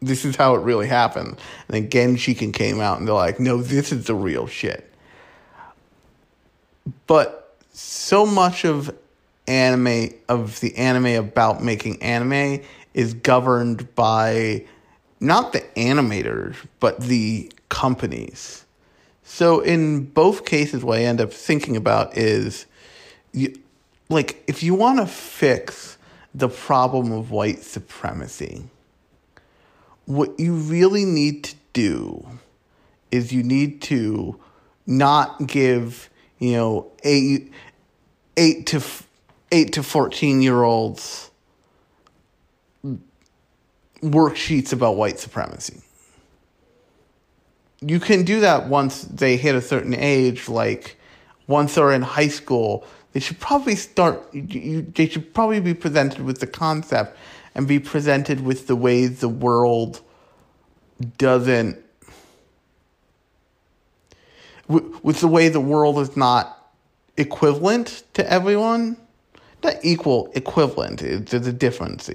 this 0.00 0.24
is 0.24 0.36
how 0.36 0.54
it 0.54 0.60
really 0.60 0.86
happened. 0.86 1.38
And 1.68 1.88
then 1.88 1.88
Genshiken 1.88 2.52
came 2.52 2.80
out 2.80 2.98
and 2.98 3.06
they're 3.06 3.14
like, 3.14 3.38
no, 3.38 3.60
this 3.60 3.92
is 3.92 4.06
the 4.06 4.14
real 4.14 4.46
shit. 4.46 4.90
But 7.06 7.56
so 7.72 8.24
much 8.24 8.64
of 8.64 8.94
anime 9.46 10.10
of 10.28 10.60
the 10.60 10.76
anime 10.76 11.24
about 11.24 11.62
making 11.62 12.02
anime 12.02 12.62
is 12.94 13.14
governed 13.14 13.94
by 13.94 14.64
not 15.20 15.52
the 15.52 15.60
animators, 15.76 16.56
but 16.80 17.00
the 17.00 17.52
companies. 17.68 18.64
So 19.22 19.60
in 19.60 20.06
both 20.06 20.44
cases, 20.44 20.82
what 20.82 20.98
I 20.98 21.02
end 21.02 21.20
up 21.20 21.32
thinking 21.32 21.76
about 21.76 22.16
is, 22.16 22.66
you, 23.32 23.54
like, 24.08 24.42
if 24.48 24.62
you 24.62 24.74
want 24.74 24.98
to 24.98 25.06
fix 25.06 25.98
the 26.34 26.48
problem 26.48 27.12
of 27.12 27.30
white 27.30 27.62
supremacy, 27.62 28.64
what 30.06 30.40
you 30.40 30.54
really 30.54 31.04
need 31.04 31.44
to 31.44 31.54
do 31.72 32.26
is 33.12 33.32
you 33.32 33.42
need 33.42 33.82
to 33.82 34.38
not 34.86 35.46
give 35.46 36.10
you 36.38 36.52
know 36.52 36.90
eight 37.04 37.52
eight 38.36 38.66
to 38.66 38.82
eight 39.52 39.72
to 39.74 39.82
fourteen 39.82 40.42
year 40.42 40.62
olds 40.62 41.29
worksheets 44.02 44.72
about 44.72 44.96
white 44.96 45.18
supremacy 45.18 45.80
you 47.80 47.98
can 47.98 48.24
do 48.24 48.40
that 48.40 48.68
once 48.68 49.02
they 49.02 49.36
hit 49.36 49.54
a 49.54 49.62
certain 49.62 49.94
age, 49.94 50.48
like 50.48 50.96
once 51.46 51.74
they're 51.74 51.92
in 51.92 52.02
high 52.02 52.28
school. 52.28 52.84
They 53.12 53.20
should 53.20 53.40
probably 53.40 53.74
start. 53.74 54.22
You, 54.34 54.82
they 54.82 55.08
should 55.08 55.34
probably 55.34 55.60
be 55.60 55.74
presented 55.74 56.20
with 56.20 56.40
the 56.40 56.46
concept 56.46 57.16
and 57.54 57.66
be 57.66 57.80
presented 57.80 58.44
with 58.44 58.66
the 58.66 58.76
ways 58.76 59.20
the 59.20 59.28
world 59.28 60.00
doesn't. 61.18 61.78
With 64.68 65.20
the 65.20 65.26
way 65.26 65.48
the 65.48 65.60
world 65.60 65.98
is 65.98 66.16
not 66.16 66.72
equivalent 67.16 68.04
to 68.14 68.30
everyone, 68.30 68.96
not 69.64 69.74
equal, 69.82 70.30
equivalent. 70.34 71.00
There's 71.00 71.46
a 71.48 71.52
difference. 71.52 72.08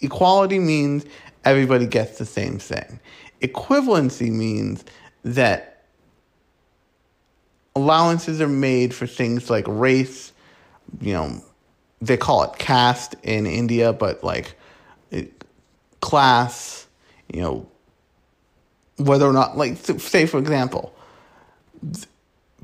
Equality 0.00 0.58
means 0.58 1.04
everybody 1.44 1.86
gets 1.86 2.18
the 2.18 2.26
same 2.26 2.58
thing. 2.58 3.00
Equivalency 3.40 4.30
means 4.30 4.84
that 5.24 5.84
allowances 7.74 8.40
are 8.40 8.48
made 8.48 8.94
for 8.94 9.06
things 9.06 9.50
like 9.50 9.64
race, 9.68 10.32
you 11.00 11.12
know, 11.12 11.42
they 12.00 12.16
call 12.16 12.42
it 12.44 12.58
caste 12.58 13.14
in 13.22 13.46
India, 13.46 13.92
but 13.92 14.22
like 14.22 14.54
class, 16.00 16.86
you 17.32 17.40
know, 17.40 17.68
whether 18.96 19.26
or 19.26 19.32
not, 19.32 19.56
like, 19.56 19.76
say, 19.76 20.26
for 20.26 20.38
example, 20.38 20.94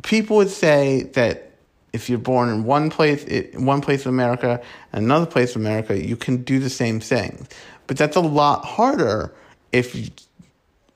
people 0.03 0.37
would 0.39 0.51
say 0.51 1.03
that 1.15 1.52
if 1.93 2.09
you're 2.09 2.19
born 2.19 2.49
in 2.49 2.65
one 2.65 2.91
place, 2.91 3.25
in 3.25 3.67
one 3.67 3.81
place 3.81 4.01
of 4.01 4.07
America 4.07 4.61
and 4.93 5.05
another 5.05 5.27
place 5.27 5.51
of 5.51 5.61
America, 5.61 5.99
you 5.99 6.17
can 6.17 6.43
do 6.43 6.59
the 6.59 6.71
same 6.71 7.01
thing. 7.01 7.47
But 7.87 7.97
that's 7.97 8.17
a 8.17 8.21
lot 8.21 8.65
harder 8.65 9.35
if 9.73 10.11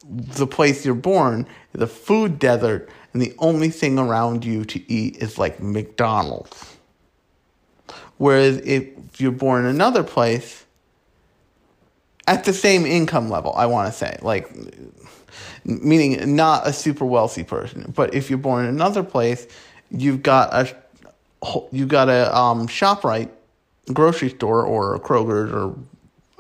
the 0.08 0.46
place 0.46 0.84
you're 0.84 0.94
born 0.94 1.46
is 1.74 1.80
a 1.80 1.86
food 1.86 2.38
desert 2.38 2.88
and 3.12 3.20
the 3.20 3.34
only 3.38 3.70
thing 3.70 3.98
around 3.98 4.44
you 4.44 4.64
to 4.64 4.92
eat 4.92 5.16
is 5.18 5.38
like 5.38 5.60
McDonald's. 5.60 6.76
Whereas 8.18 8.58
if 8.58 8.88
you're 9.20 9.32
born 9.32 9.64
in 9.64 9.70
another 9.70 10.02
place, 10.02 10.64
at 12.26 12.44
the 12.44 12.52
same 12.52 12.86
income 12.86 13.30
level, 13.30 13.52
I 13.54 13.66
want 13.66 13.92
to 13.92 13.98
say, 13.98 14.18
like, 14.22 14.50
meaning 15.64 16.34
not 16.34 16.66
a 16.66 16.72
super 16.72 17.04
wealthy 17.04 17.44
person, 17.44 17.92
but 17.94 18.14
if 18.14 18.30
you're 18.30 18.38
born 18.38 18.64
in 18.64 18.70
another 18.70 19.02
place, 19.02 19.46
you've 19.90 20.22
got 20.22 20.52
a 20.52 20.74
you 21.72 21.86
got 21.86 22.08
a 22.08 22.36
um, 22.36 22.68
Shoprite 22.68 23.30
grocery 23.92 24.30
store 24.30 24.64
or 24.64 24.94
a 24.94 25.00
Kroger's 25.00 25.52
or 25.52 25.76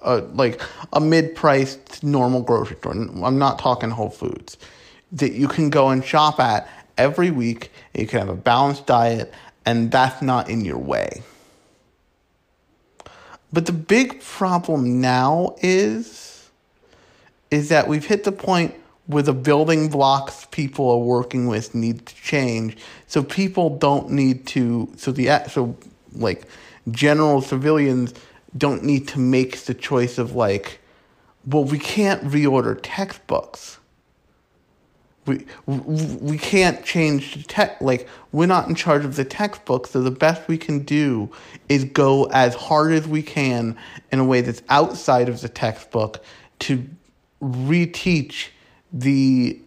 a 0.02 0.22
like 0.34 0.60
a 0.92 1.00
mid-priced 1.00 2.02
normal 2.02 2.42
grocery 2.42 2.76
store. 2.76 2.92
I'm 2.92 3.38
not 3.38 3.58
talking 3.58 3.90
Whole 3.90 4.10
Foods 4.10 4.56
that 5.12 5.32
you 5.32 5.48
can 5.48 5.70
go 5.70 5.88
and 5.90 6.04
shop 6.04 6.40
at 6.40 6.68
every 6.98 7.30
week. 7.30 7.72
You 7.94 8.06
can 8.06 8.20
have 8.20 8.28
a 8.28 8.34
balanced 8.34 8.86
diet, 8.86 9.32
and 9.64 9.90
that's 9.90 10.22
not 10.22 10.48
in 10.48 10.64
your 10.64 10.78
way. 10.78 11.22
But 13.52 13.66
the 13.66 13.72
big 13.72 14.20
problem 14.20 15.00
now 15.00 15.56
is 15.62 16.50
is 17.50 17.68
that 17.68 17.86
we've 17.86 18.04
hit 18.04 18.24
the 18.24 18.32
point 18.32 18.74
where 19.06 19.22
the 19.22 19.32
building 19.32 19.88
blocks 19.88 20.46
people 20.50 20.90
are 20.90 20.98
working 20.98 21.46
with 21.46 21.74
need 21.74 22.06
to 22.06 22.14
change. 22.16 22.76
So 23.06 23.22
people 23.22 23.78
don't 23.78 24.10
need 24.10 24.46
to 24.48 24.92
so 24.96 25.12
the 25.12 25.28
so 25.48 25.76
like 26.12 26.46
general 26.90 27.40
civilians 27.40 28.14
don't 28.56 28.82
need 28.82 29.08
to 29.08 29.18
make 29.18 29.58
the 29.58 29.74
choice 29.74 30.18
of 30.18 30.34
like 30.34 30.80
well 31.46 31.64
we 31.64 31.78
can't 31.78 32.22
reorder 32.24 32.78
textbooks 32.82 33.78
we 35.26 35.44
we 35.66 36.38
can't 36.38 36.84
change 36.84 37.34
the 37.34 37.42
tech 37.42 37.80
like 37.80 38.08
we're 38.32 38.46
not 38.46 38.68
in 38.68 38.74
charge 38.74 39.04
of 39.04 39.16
the 39.16 39.24
textbook 39.24 39.86
so 39.86 40.00
the 40.00 40.10
best 40.10 40.46
we 40.48 40.56
can 40.56 40.80
do 40.80 41.30
is 41.68 41.84
go 41.84 42.24
as 42.26 42.54
hard 42.54 42.92
as 42.92 43.06
we 43.06 43.22
can 43.22 43.76
in 44.12 44.18
a 44.18 44.24
way 44.24 44.40
that's 44.40 44.62
outside 44.68 45.28
of 45.28 45.40
the 45.40 45.48
textbook 45.48 46.22
to 46.60 46.86
reteach 47.42 48.48
the 48.92 49.60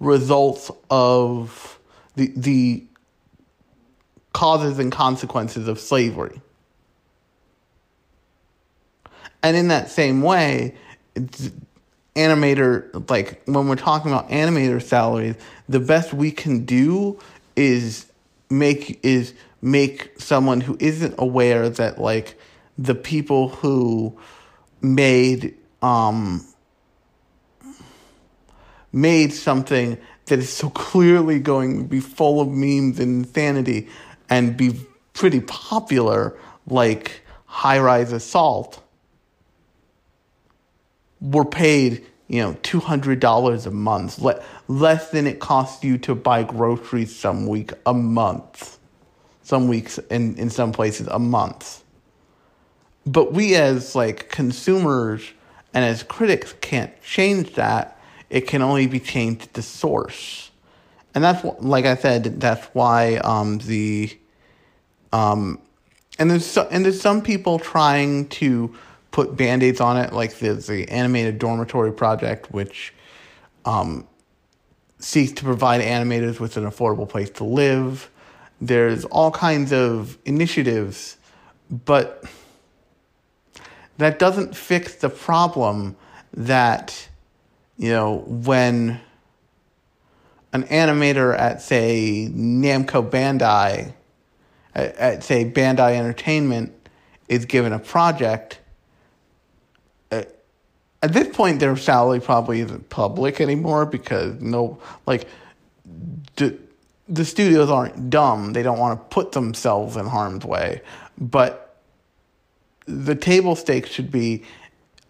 results 0.00 0.70
of 0.90 1.78
the 2.16 2.32
the 2.36 2.84
causes 4.32 4.78
and 4.78 4.90
consequences 4.90 5.68
of 5.68 5.78
slavery. 5.78 6.40
And 9.42 9.56
in 9.56 9.68
that 9.68 9.90
same 9.90 10.22
way 10.22 10.74
animator 12.14 13.08
like 13.08 13.42
when 13.46 13.68
we're 13.68 13.76
talking 13.76 14.12
about 14.12 14.28
animator 14.28 14.82
salaries 14.82 15.34
the 15.68 15.80
best 15.80 16.12
we 16.12 16.30
can 16.30 16.64
do 16.64 17.18
is 17.56 18.06
make 18.50 19.00
is 19.02 19.32
make 19.62 20.12
someone 20.18 20.60
who 20.60 20.76
isn't 20.78 21.14
aware 21.16 21.70
that 21.70 21.98
like 21.98 22.38
the 22.76 22.94
people 22.94 23.48
who 23.48 24.18
made 24.82 25.54
um 25.80 26.44
made 28.92 29.32
something 29.32 29.98
that 30.26 30.38
is 30.38 30.52
so 30.52 30.70
clearly 30.70 31.38
going 31.38 31.82
to 31.82 31.88
be 31.88 32.00
full 32.00 32.40
of 32.40 32.48
memes 32.48 32.98
and 32.98 33.24
insanity 33.24 33.88
and 34.28 34.56
be 34.56 34.78
pretty 35.14 35.40
popular 35.40 36.38
like 36.66 37.22
high 37.46 37.78
rise 37.78 38.12
assault 38.12 38.82
were 41.20 41.44
paid, 41.44 42.04
you 42.28 42.42
know, 42.42 42.56
two 42.62 42.80
hundred 42.80 43.20
dollars 43.20 43.66
a 43.66 43.70
month, 43.70 44.18
le- 44.18 44.42
less 44.68 45.10
than 45.10 45.26
it 45.26 45.38
costs 45.38 45.84
you 45.84 45.98
to 45.98 46.14
buy 46.14 46.42
groceries 46.42 47.14
some 47.14 47.46
week 47.46 47.72
a 47.86 47.94
month, 47.94 48.78
some 49.42 49.68
weeks 49.68 49.98
in 49.98 50.36
in 50.36 50.50
some 50.50 50.72
places 50.72 51.06
a 51.08 51.18
month. 51.18 51.82
But 53.06 53.32
we 53.32 53.54
as 53.54 53.94
like 53.94 54.28
consumers 54.30 55.22
and 55.74 55.84
as 55.84 56.02
critics 56.02 56.54
can't 56.60 56.92
change 57.02 57.54
that. 57.54 57.98
It 58.32 58.48
can 58.48 58.62
only 58.62 58.86
be 58.86 58.98
changed 58.98 59.42
at 59.42 59.52
the 59.52 59.60
source, 59.60 60.50
and 61.14 61.22
that's 61.22 61.44
like 61.60 61.84
I 61.84 61.96
said. 61.96 62.40
That's 62.40 62.64
why 62.68 63.16
um, 63.16 63.58
the 63.58 64.16
um, 65.12 65.60
and 66.18 66.30
there's 66.30 66.46
so, 66.46 66.66
and 66.70 66.82
there's 66.82 66.98
some 66.98 67.20
people 67.20 67.58
trying 67.58 68.28
to 68.28 68.74
put 69.10 69.36
band-aids 69.36 69.82
on 69.82 69.98
it 69.98 70.14
like 70.14 70.38
the, 70.38 70.54
the 70.54 70.86
animator 70.86 71.38
dormitory 71.38 71.92
project 71.92 72.50
which 72.50 72.94
um, 73.66 74.08
seeks 74.98 75.32
to 75.32 75.44
provide 75.44 75.82
animators 75.82 76.40
with 76.40 76.56
an 76.56 76.64
affordable 76.64 77.06
place 77.06 77.28
to 77.28 77.44
live 77.44 78.10
there's 78.62 79.04
all 79.06 79.30
kinds 79.30 79.74
of 79.74 80.16
initiatives 80.24 81.18
but 81.84 82.24
that 83.98 84.18
doesn't 84.18 84.56
fix 84.56 84.94
the 84.94 85.10
problem 85.10 85.94
that 86.32 87.08
you 87.82 87.90
know 87.90 88.18
when 88.26 89.00
an 90.52 90.62
animator 90.64 91.38
at 91.38 91.60
say 91.60 92.28
Namco 92.30 93.08
Bandai 93.10 93.92
at, 94.74 94.96
at 94.96 95.24
say 95.24 95.44
Bandai 95.44 95.96
Entertainment 95.96 96.72
is 97.28 97.44
given 97.44 97.72
a 97.72 97.78
project 97.78 98.60
uh, 100.10 100.22
at 101.02 101.12
this 101.12 101.34
point 101.36 101.60
their 101.60 101.76
salary 101.76 102.20
probably 102.20 102.60
isn't 102.60 102.88
public 102.88 103.40
anymore 103.40 103.84
because 103.84 104.40
no 104.40 104.80
like 105.06 105.28
the 107.12 107.24
studios 107.26 107.68
aren't 107.68 108.08
dumb. 108.08 108.54
They 108.54 108.62
don't 108.62 108.78
want 108.78 108.98
to 108.98 109.14
put 109.14 109.32
themselves 109.32 109.96
in 109.96 110.06
harm's 110.06 110.44
way. 110.46 110.80
But 111.18 111.76
the 112.86 113.14
table 113.14 113.54
stakes 113.54 113.90
should 113.90 114.10
be 114.10 114.44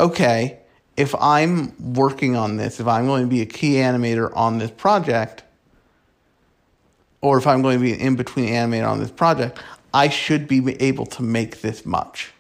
okay 0.00 0.58
if 0.96 1.14
i'm 1.16 1.94
working 1.94 2.36
on 2.36 2.56
this 2.56 2.80
if 2.80 2.86
i'm 2.86 3.06
going 3.06 3.22
to 3.22 3.28
be 3.28 3.40
a 3.40 3.46
key 3.46 3.74
animator 3.74 4.30
on 4.36 4.58
this 4.58 4.70
project 4.70 5.42
or 7.20 7.38
if 7.38 7.46
i'm 7.46 7.62
going 7.62 7.78
to 7.78 7.82
be 7.82 7.92
an 7.92 8.00
in-between 8.00 8.48
animator 8.48 8.88
on 8.88 8.98
this 8.98 9.10
project 9.10 9.58
i 9.94 10.08
should 10.08 10.48
be 10.48 10.80
able 10.80 11.06
to 11.06 11.22
make 11.22 11.60
this 11.60 11.84
much. 11.84 12.32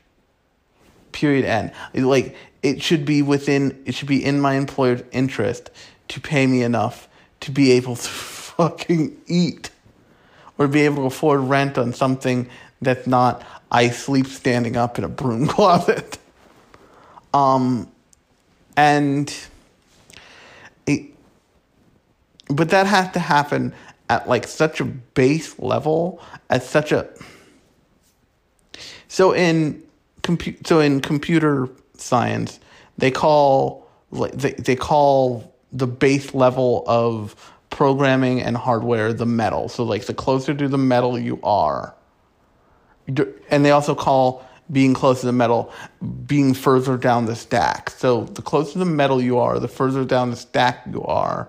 Period. 1.12 1.44
End. 1.44 1.72
Like 1.94 2.34
it 2.62 2.82
should 2.82 3.04
be 3.04 3.22
within 3.22 3.82
it 3.84 3.94
should 3.94 4.08
be 4.08 4.24
in 4.24 4.40
my 4.40 4.54
employer's 4.54 5.02
interest 5.12 5.70
to 6.08 6.20
pay 6.20 6.46
me 6.46 6.62
enough 6.62 7.08
to 7.40 7.50
be 7.50 7.72
able 7.72 7.96
to 7.96 8.08
fucking 8.08 9.20
eat 9.26 9.70
or 10.58 10.68
be 10.68 10.82
able 10.82 10.96
to 10.96 11.02
afford 11.02 11.40
rent 11.40 11.78
on 11.78 11.92
something 11.92 12.48
that's 12.80 13.06
not 13.06 13.44
I 13.70 13.88
sleep 13.90 14.26
standing 14.26 14.76
up 14.76 14.98
in 14.98 15.04
a 15.04 15.08
broom 15.08 15.46
closet. 15.48 16.18
Um 17.34 17.91
and 18.76 19.34
it, 20.86 21.06
but 22.48 22.70
that 22.70 22.86
has 22.86 23.10
to 23.12 23.18
happen 23.18 23.74
at 24.08 24.28
like 24.28 24.46
such 24.46 24.80
a 24.80 24.84
base 24.84 25.58
level 25.58 26.20
at 26.50 26.62
such 26.62 26.92
a 26.92 27.08
so 29.12 29.34
in 29.34 29.82
compu- 30.22 30.66
so 30.66 30.80
in 30.80 31.00
computer 31.00 31.68
science, 31.98 32.60
they 32.96 33.10
call 33.10 33.86
like 34.10 34.32
they, 34.32 34.52
they 34.52 34.76
call 34.76 35.54
the 35.72 35.86
base 35.86 36.34
level 36.34 36.82
of 36.86 37.52
programming 37.70 38.40
and 38.40 38.56
hardware 38.56 39.12
the 39.12 39.26
metal. 39.26 39.68
So 39.68 39.84
like 39.84 40.06
the 40.06 40.14
closer 40.14 40.54
to 40.54 40.68
the 40.68 40.78
metal 40.78 41.18
you 41.18 41.38
are, 41.42 41.94
and 43.50 43.64
they 43.64 43.70
also 43.70 43.94
call 43.94 44.46
being 44.70 44.94
close 44.94 45.20
to 45.20 45.26
the 45.26 45.32
metal 45.32 45.72
being 46.26 46.54
further 46.54 46.96
down 46.96 47.26
the 47.26 47.36
stack. 47.36 47.90
So 47.90 48.24
the 48.24 48.42
closer 48.42 48.78
the 48.78 48.84
metal 48.84 49.20
you 49.20 49.38
are, 49.38 49.58
the 49.58 49.68
further 49.68 50.04
down 50.04 50.30
the 50.30 50.36
stack 50.36 50.84
you 50.90 51.02
are, 51.02 51.48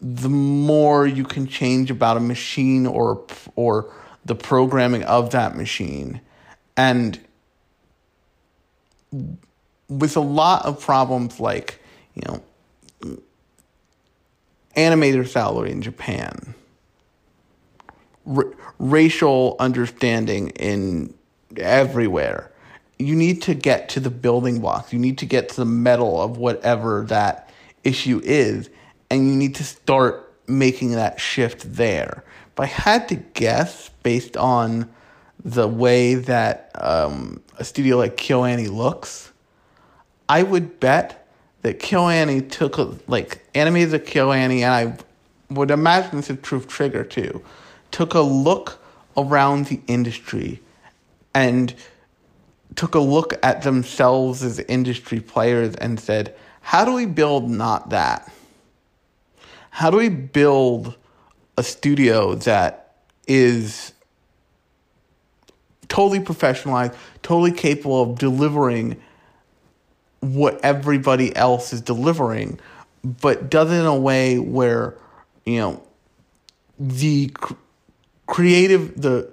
the 0.00 0.28
more 0.28 1.06
you 1.06 1.24
can 1.24 1.46
change 1.46 1.90
about 1.90 2.16
a 2.16 2.20
machine 2.20 2.86
or 2.86 3.24
or 3.56 3.92
the 4.24 4.34
programming 4.34 5.02
of 5.04 5.30
that 5.30 5.56
machine. 5.56 6.20
And 6.76 7.18
with 9.88 10.16
a 10.16 10.20
lot 10.20 10.64
of 10.64 10.80
problems 10.80 11.40
like, 11.40 11.80
you 12.14 12.22
know, 12.26 13.18
animator 14.76 15.26
salary 15.26 15.70
in 15.70 15.82
Japan, 15.82 16.54
r- 18.26 18.52
racial 18.78 19.56
understanding 19.60 20.48
in 20.50 21.14
everywhere. 21.58 22.50
You 22.98 23.14
need 23.14 23.42
to 23.42 23.54
get 23.54 23.88
to 23.90 24.00
the 24.00 24.10
building 24.10 24.60
blocks. 24.60 24.92
You 24.92 24.98
need 24.98 25.18
to 25.18 25.26
get 25.26 25.48
to 25.50 25.56
the 25.56 25.64
metal 25.64 26.20
of 26.20 26.36
whatever 26.36 27.04
that 27.08 27.50
issue 27.82 28.20
is, 28.24 28.70
and 29.10 29.28
you 29.28 29.34
need 29.34 29.54
to 29.56 29.64
start 29.64 30.32
making 30.46 30.92
that 30.92 31.20
shift 31.20 31.74
there. 31.74 32.24
If 32.52 32.60
I 32.60 32.66
had 32.66 33.08
to 33.08 33.16
guess 33.16 33.90
based 34.02 34.36
on 34.36 34.88
the 35.44 35.66
way 35.68 36.14
that 36.14 36.70
um, 36.76 37.42
a 37.58 37.64
studio 37.64 37.96
like 37.96 38.16
KyoAni 38.16 38.70
looks, 38.70 39.32
I 40.28 40.42
would 40.42 40.80
bet 40.80 41.26
that 41.62 41.80
KyoAni 41.80 42.50
took 42.50 42.78
a, 42.78 42.94
like 43.06 43.44
animators 43.54 43.92
of 43.92 44.04
KyoAni, 44.04 44.60
and 44.60 44.72
I 44.72 44.96
would 45.52 45.70
imagine 45.70 46.16
this 46.16 46.30
is 46.30 46.38
Truth 46.42 46.68
Trigger 46.68 47.04
too, 47.04 47.42
took 47.90 48.14
a 48.14 48.20
look 48.20 48.80
around 49.16 49.66
the 49.66 49.80
industry 49.86 50.60
and 51.34 51.74
took 52.76 52.94
a 52.94 53.00
look 53.00 53.34
at 53.42 53.62
themselves 53.62 54.42
as 54.42 54.58
industry 54.60 55.20
players 55.20 55.74
and 55.76 55.98
said, 55.98 56.34
how 56.60 56.84
do 56.84 56.92
we 56.94 57.06
build 57.06 57.50
not 57.50 57.90
that? 57.90 58.32
How 59.70 59.90
do 59.90 59.96
we 59.96 60.08
build 60.08 60.96
a 61.56 61.62
studio 61.62 62.34
that 62.36 62.94
is 63.26 63.92
totally 65.88 66.20
professionalized, 66.20 66.94
totally 67.22 67.52
capable 67.52 68.02
of 68.02 68.18
delivering 68.18 69.00
what 70.20 70.58
everybody 70.64 71.34
else 71.36 71.72
is 71.72 71.80
delivering, 71.80 72.58
but 73.04 73.50
does 73.50 73.70
it 73.70 73.74
in 73.74 73.84
a 73.84 73.96
way 73.96 74.38
where, 74.38 74.94
you 75.44 75.58
know, 75.58 75.82
the 76.78 77.28
cr- 77.28 77.54
creative, 78.26 79.00
the 79.00 79.30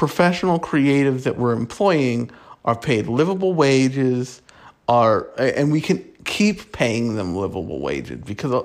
professional 0.00 0.58
creatives 0.58 1.24
that 1.24 1.36
we're 1.36 1.52
employing 1.52 2.30
are 2.64 2.74
paid 2.74 3.06
livable 3.06 3.52
wages, 3.52 4.40
are 4.88 5.28
and 5.36 5.70
we 5.70 5.78
can 5.78 6.02
keep 6.24 6.72
paying 6.72 7.16
them 7.16 7.36
livable 7.36 7.80
wages 7.80 8.18
because 8.24 8.50
a, 8.50 8.64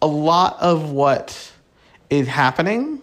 a 0.00 0.06
lot 0.06 0.56
of 0.60 0.92
what 0.92 1.50
is 2.08 2.28
happening 2.28 3.02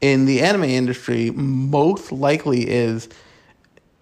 in 0.00 0.26
the 0.26 0.40
anime 0.40 0.64
industry 0.64 1.30
most 1.30 2.10
likely 2.10 2.68
is 2.68 3.08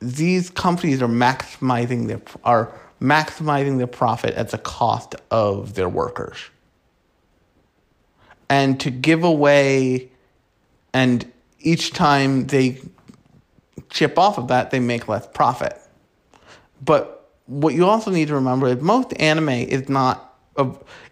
these 0.00 0.48
companies 0.48 1.02
are 1.02 1.06
maximizing 1.06 2.06
their 2.06 2.22
are 2.44 2.72
maximizing 2.98 3.76
their 3.76 3.86
profit 3.86 4.32
at 4.36 4.48
the 4.48 4.58
cost 4.58 5.14
of 5.30 5.74
their 5.74 5.90
workers. 5.90 6.38
And 8.48 8.80
to 8.80 8.90
give 8.90 9.22
away 9.22 10.08
and 10.94 11.30
each 11.64 11.92
time 11.92 12.46
they 12.46 12.80
chip 13.90 14.18
off 14.18 14.38
of 14.38 14.48
that 14.48 14.70
they 14.70 14.80
make 14.80 15.08
less 15.08 15.26
profit. 15.26 15.78
But 16.82 17.30
what 17.46 17.74
you 17.74 17.86
also 17.86 18.10
need 18.10 18.28
to 18.28 18.34
remember 18.34 18.68
is 18.68 18.80
most 18.80 19.12
anime 19.20 19.48
is 19.48 19.88
not 19.88 20.30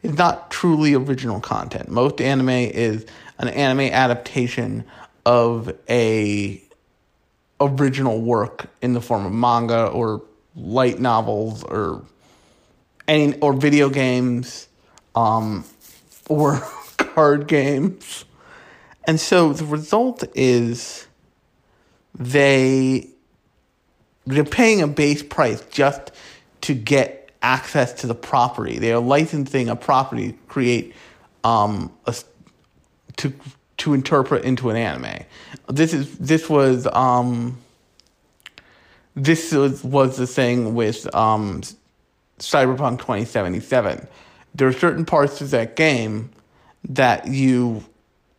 is 0.02 0.16
not 0.16 0.50
truly 0.50 0.94
original 0.94 1.40
content. 1.40 1.88
Most 1.88 2.20
anime 2.20 2.48
is 2.48 3.06
an 3.38 3.48
anime 3.48 3.92
adaptation 3.92 4.84
of 5.26 5.74
a 5.88 6.62
original 7.60 8.20
work 8.20 8.66
in 8.80 8.92
the 8.92 9.00
form 9.00 9.26
of 9.26 9.32
manga 9.32 9.86
or 9.86 10.22
light 10.54 10.98
novels 10.98 11.64
or 11.64 12.04
any 13.08 13.38
or 13.40 13.52
video 13.52 13.88
games 13.88 14.68
um, 15.14 15.64
or 16.28 16.60
card 16.96 17.46
games. 17.46 18.24
And 19.04 19.18
so 19.20 19.52
the 19.52 19.64
result 19.64 20.24
is 20.34 21.06
they 22.14 23.08
they're 24.26 24.44
paying 24.44 24.80
a 24.80 24.86
base 24.86 25.22
price 25.22 25.60
just 25.70 26.12
to 26.62 26.74
get 26.74 27.30
access 27.42 27.92
to 27.92 28.06
the 28.06 28.14
property. 28.14 28.78
They 28.78 28.92
are 28.92 29.00
licensing 29.00 29.68
a 29.68 29.74
property 29.74 30.32
to 30.32 30.38
create 30.48 30.94
um, 31.42 31.92
a, 32.06 32.14
to 33.16 33.32
to 33.78 33.94
interpret 33.94 34.44
into 34.44 34.70
an 34.70 34.76
anime. 34.76 35.24
This 35.68 35.92
is 35.92 36.16
this 36.18 36.48
was 36.48 36.86
um, 36.92 37.58
this 39.16 39.52
was, 39.52 39.82
was 39.82 40.16
the 40.16 40.26
thing 40.26 40.74
with 40.74 41.12
um, 41.14 41.62
Cyberpunk 42.38 42.98
2077. 42.98 44.06
There 44.54 44.68
are 44.68 44.72
certain 44.72 45.04
parts 45.04 45.40
of 45.40 45.50
that 45.50 45.76
game 45.76 46.30
that 46.84 47.26
you 47.26 47.84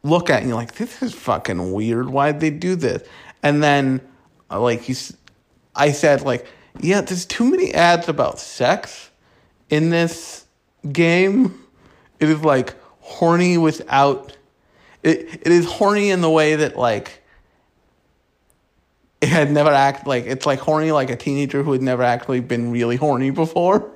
look 0.03 0.29
at 0.29 0.39
and 0.39 0.49
you're 0.49 0.57
like, 0.57 0.75
this 0.75 1.01
is 1.01 1.13
fucking 1.13 1.71
weird. 1.71 2.09
Why'd 2.09 2.39
they 2.39 2.49
do 2.49 2.75
this? 2.75 3.07
And 3.41 3.63
then, 3.63 4.01
uh, 4.51 4.59
like, 4.61 4.87
you, 4.87 4.95
I 5.75 5.91
said, 5.91 6.21
like, 6.21 6.45
yeah, 6.79 7.01
there's 7.01 7.25
too 7.25 7.49
many 7.49 7.73
ads 7.73 8.07
about 8.09 8.39
sex 8.39 9.09
in 9.69 9.89
this 9.89 10.45
game. 10.91 11.59
It 12.19 12.29
is 12.29 12.41
like 12.43 12.75
horny 12.99 13.57
without. 13.57 14.35
It, 15.03 15.41
it 15.41 15.47
is 15.47 15.65
horny 15.65 16.09
in 16.09 16.21
the 16.21 16.29
way 16.29 16.55
that, 16.55 16.77
like, 16.77 17.21
it 19.23 19.29
had 19.29 19.51
never 19.51 19.69
act 19.69 20.05
like 20.05 20.25
it's 20.25 20.45
like 20.45 20.59
horny 20.59 20.91
like 20.91 21.09
a 21.09 21.15
teenager 21.15 21.63
who 21.63 21.71
had 21.71 21.81
never 21.81 22.03
actually 22.03 22.41
been 22.41 22.71
really 22.71 22.97
horny 22.97 23.29
before. 23.29 23.89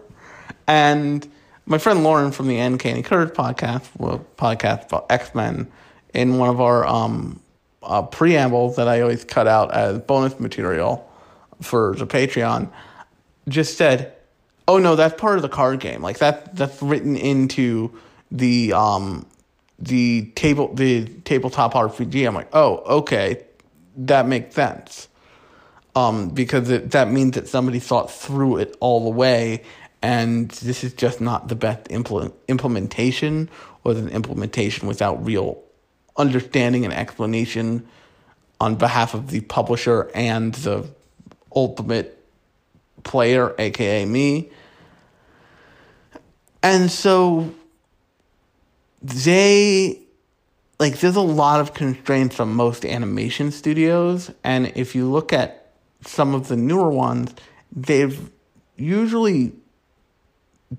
And 0.68 1.30
my 1.66 1.78
friend 1.78 2.04
Lauren 2.04 2.32
from 2.32 2.48
the 2.48 2.58
Uncanny 2.58 3.04
Curve 3.04 3.34
podcast, 3.34 3.90
well, 3.98 4.26
podcast 4.38 4.86
about 4.86 5.06
X 5.10 5.36
Men, 5.36 5.70
in 6.14 6.38
one 6.38 6.50
of 6.50 6.62
our 6.62 6.86
um, 6.86 7.40
uh, 7.84 8.02
preambles 8.04 8.76
that 8.78 8.88
I 8.88 9.02
always 9.02 9.24
cut 9.24 9.48
out 9.48 9.74
as 9.74 10.00
bonus 10.00 10.40
material 10.40 11.10
for 11.62 11.96
the 11.96 12.08
Patreon, 12.08 12.72
just 13.48 13.78
said, 13.78 14.14
"Oh 14.68 14.78
no, 14.78 14.96
that's 14.96 15.20
part 15.20 15.38
of 15.38 15.42
the 15.42 15.50
card 15.50 15.80
game. 15.80 16.02
Like 16.02 16.20
that 16.20 16.56
that's 16.56 16.82
written 16.82 17.16
into 17.16 17.92
the 18.32 18.74
um, 18.74 19.26
the 19.80 20.32
table 20.36 20.74
the 20.74 21.06
tabletop 21.26 21.74
RPG." 21.74 22.28
I'm 22.28 22.36
like, 22.36 22.50
"Oh, 22.54 22.78
okay, 23.00 23.44
that 23.96 24.28
makes 24.28 24.56
sense." 24.56 25.08
um, 25.98 26.30
because 26.30 26.70
it, 26.70 26.92
that 26.92 27.10
means 27.10 27.32
that 27.32 27.48
somebody 27.48 27.80
thought 27.80 28.12
through 28.12 28.58
it 28.58 28.78
all 28.80 29.04
the 29.04 29.10
way, 29.10 29.64
and 30.04 30.52
this 30.52 30.84
is 30.84 30.94
just 30.94 31.20
not 31.20 31.48
the 31.48 31.56
best 31.56 31.88
implement, 31.90 32.36
implementation 32.48 33.50
or 33.84 33.94
an 33.94 34.10
implementation 34.10 34.88
without 34.88 35.26
real 35.26 35.60
understanding 36.18 36.86
and 36.86 36.94
explanation 36.94 37.88
on 38.60 38.76
behalf 38.76 39.14
of 39.14 39.30
the 39.30 39.42
publisher 39.42 40.10
and 40.16 40.54
the 40.56 40.88
ultimate 41.56 42.24
player, 43.04 43.54
aka 43.58 44.06
me. 44.06 44.50
And 46.64 46.92
so 46.92 47.54
they 49.02 50.00
like 50.80 51.00
there's 51.00 51.16
a 51.16 51.22
lot 51.22 51.60
of 51.60 51.74
constraints 51.74 52.40
on 52.40 52.50
most 52.50 52.86
animation 52.86 53.52
studios 53.52 54.32
and 54.44 54.72
if 54.76 54.96
you 54.96 55.10
look 55.10 55.34
at 55.34 55.72
some 56.02 56.36
of 56.36 56.48
the 56.48 56.56
newer 56.56 56.90
ones, 56.90 57.34
they've 57.72 58.30
usually 58.76 59.54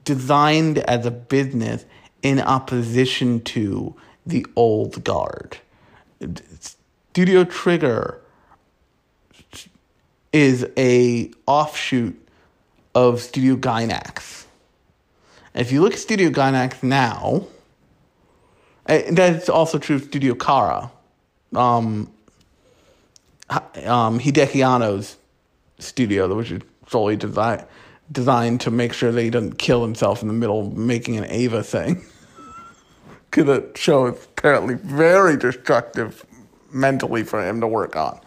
designed 0.05 0.79
as 0.79 1.07
a 1.07 1.11
business 1.11 1.85
in 2.23 2.41
opposition 2.41 3.41
to 3.41 3.97
the 4.29 4.47
old 4.57 5.03
guard. 5.05 5.59
Studio 6.61 7.45
Trigger 7.45 8.21
is 10.33 10.67
a 10.77 11.31
offshoot 11.47 12.17
of 12.95 13.21
Studio 13.21 13.57
Gainax. 13.57 14.45
If 15.55 15.73
you 15.73 15.81
look 15.81 15.95
at 15.95 15.99
Studio 15.99 16.31
Gainax 16.31 16.83
now, 16.83 17.47
that's 18.87 19.49
also 19.49 19.79
true 19.79 19.97
of 19.97 20.05
Studio 20.05 20.35
Khara. 20.35 20.91
Um, 21.55 22.13
um, 23.49 24.21
Hideaki 24.21 24.63
Anno's 24.67 25.17
studio, 25.79 26.33
which 26.35 26.53
is 26.53 26.63
solely 26.89 27.17
designed 27.17 27.67
designed 28.11 28.61
to 28.63 28.71
make 28.71 28.93
sure 28.93 29.13
that 29.13 29.23
he 29.23 29.31
doesn't 29.31 29.59
kill 29.59 29.83
himself 29.83 30.23
in 30.23 30.29
the 30.29 30.35
middle 30.35 30.67
of 30.67 30.77
making 30.77 31.19
an 31.19 31.31
Eva 31.31 31.63
thing. 31.63 32.05
Because 33.31 33.47
the 33.47 33.71
show 33.75 34.07
is 34.07 34.25
apparently 34.25 34.75
very 34.75 35.37
destructive 35.37 36.25
mentally 36.73 37.23
for 37.23 37.47
him 37.47 37.61
to 37.61 37.67
work 37.67 37.97
on. 37.97 38.21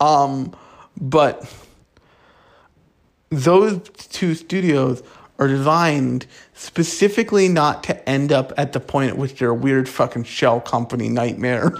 Um, 0.00 0.54
but 1.00 1.52
those 3.30 3.88
two 3.90 4.34
studios 4.34 5.02
are 5.38 5.48
designed 5.48 6.26
specifically 6.54 7.48
not 7.48 7.82
to 7.84 8.08
end 8.08 8.32
up 8.32 8.52
at 8.56 8.72
the 8.72 8.80
point 8.80 9.10
at 9.10 9.18
which 9.18 9.38
they're 9.38 9.50
a 9.50 9.54
weird 9.54 9.88
fucking 9.88 10.24
shell 10.24 10.60
company 10.60 11.08
nightmare. 11.08 11.72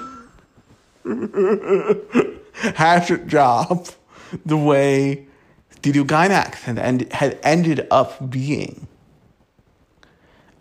hatchet 2.75 3.27
job 3.27 3.89
the 4.45 4.57
way 4.57 5.27
Studio 5.71 6.05
Gainax 6.05 6.55
had, 6.63 6.79
end, 6.79 7.13
had 7.13 7.39
ended 7.43 7.87
up 7.91 8.31
being. 8.31 8.89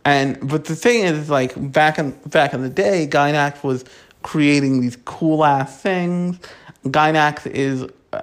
And 0.05 0.47
but 0.47 0.65
the 0.65 0.75
thing 0.75 1.03
is, 1.03 1.29
like 1.31 1.53
back 1.71 1.97
in 1.97 2.11
back 2.27 2.53
in 2.53 2.61
the 2.61 2.69
day, 2.69 3.07
Gainax 3.09 3.63
was 3.63 3.83
creating 4.21 4.81
these 4.81 4.97
cool 5.03 5.43
ass 5.43 5.81
things. 5.81 6.39
Gainax 6.85 7.47
is 7.47 7.85
uh, 8.13 8.21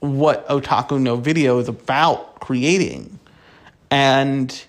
what 0.00 0.46
Otaku 0.48 1.00
no 1.00 1.16
Video 1.16 1.58
is 1.58 1.68
about 1.68 2.40
creating, 2.40 3.18
and 3.90 4.62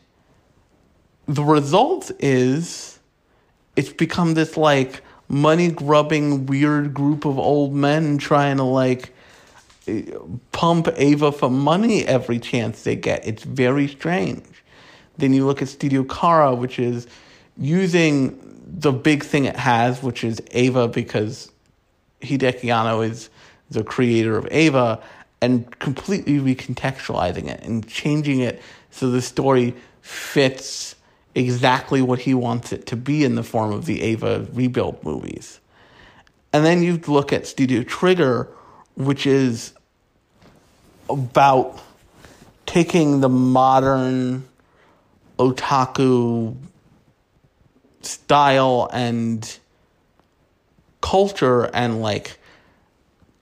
the 1.27 1.43
result 1.43 2.12
is 2.19 2.97
it's 3.75 3.91
become 3.91 4.33
this 4.33 4.55
like 4.55 5.01
money 5.27 5.69
grubbing 5.69 6.45
weird 6.45 6.93
group 6.93 7.25
of 7.25 7.38
old 7.38 7.73
men 7.73 8.17
trying 8.17 8.55
to 8.55 8.63
like 8.63 9.13
pump 10.53 10.88
Eva 10.97 11.31
for 11.33 11.49
money 11.49 12.05
every 12.05 12.39
chance 12.39 12.83
they 12.83 12.95
get. 12.95 13.27
It's 13.27 13.43
very 13.43 13.89
strange. 13.89 14.57
Then 15.17 15.34
you 15.34 15.45
look 15.45 15.62
at 15.62 15.67
Studio 15.67 16.03
Khara, 16.03 16.58
which 16.58 16.80
is 16.80 17.08
using 17.58 18.39
the 18.65 18.91
big 18.91 19.23
thing 19.23 19.45
it 19.45 19.56
has, 19.56 20.03
which 20.03 20.23
is 20.23 20.41
Eva, 20.51 20.88
because 20.88 21.51
Hideaki 22.21 22.73
Anno 22.73 23.01
is 23.01 23.30
the 23.69 23.84
creator 23.84 24.38
of 24.38 24.47
Eva, 24.51 25.01
and 25.41 25.77
completely 25.80 26.39
recontextualizing 26.39 27.47
it 27.47 27.62
and 27.63 27.88
changing 27.88 28.39
it 28.39 28.62
so 28.89 29.12
the 29.12 29.21
story 29.21 29.75
fits 30.01 30.95
exactly 31.36 32.01
what 32.01 32.19
he 32.19 32.34
wants 32.34 32.73
it 32.73 32.88
to 32.88 32.95
be 32.95 33.23
in 33.23 33.36
the 33.36 33.43
form 33.43 33.71
of 33.71 33.86
the 33.86 34.01
Eva 34.01 34.47
rebuild 34.53 35.03
movies. 35.03 35.60
And 36.51 36.65
then 36.65 36.82
you 36.82 36.97
look 37.08 37.32
at 37.32 37.45
Studio 37.45 37.84
Trigger, 37.84 38.47
which 38.95 39.27
is 39.27 39.73
about 41.10 41.80
taking 42.65 43.21
the 43.21 43.30
modern 43.30 44.47
otaku 45.38 46.56
style 48.02 48.89
and 48.93 49.60
culture 51.02 51.65
and 51.73 52.02
like 52.02 52.39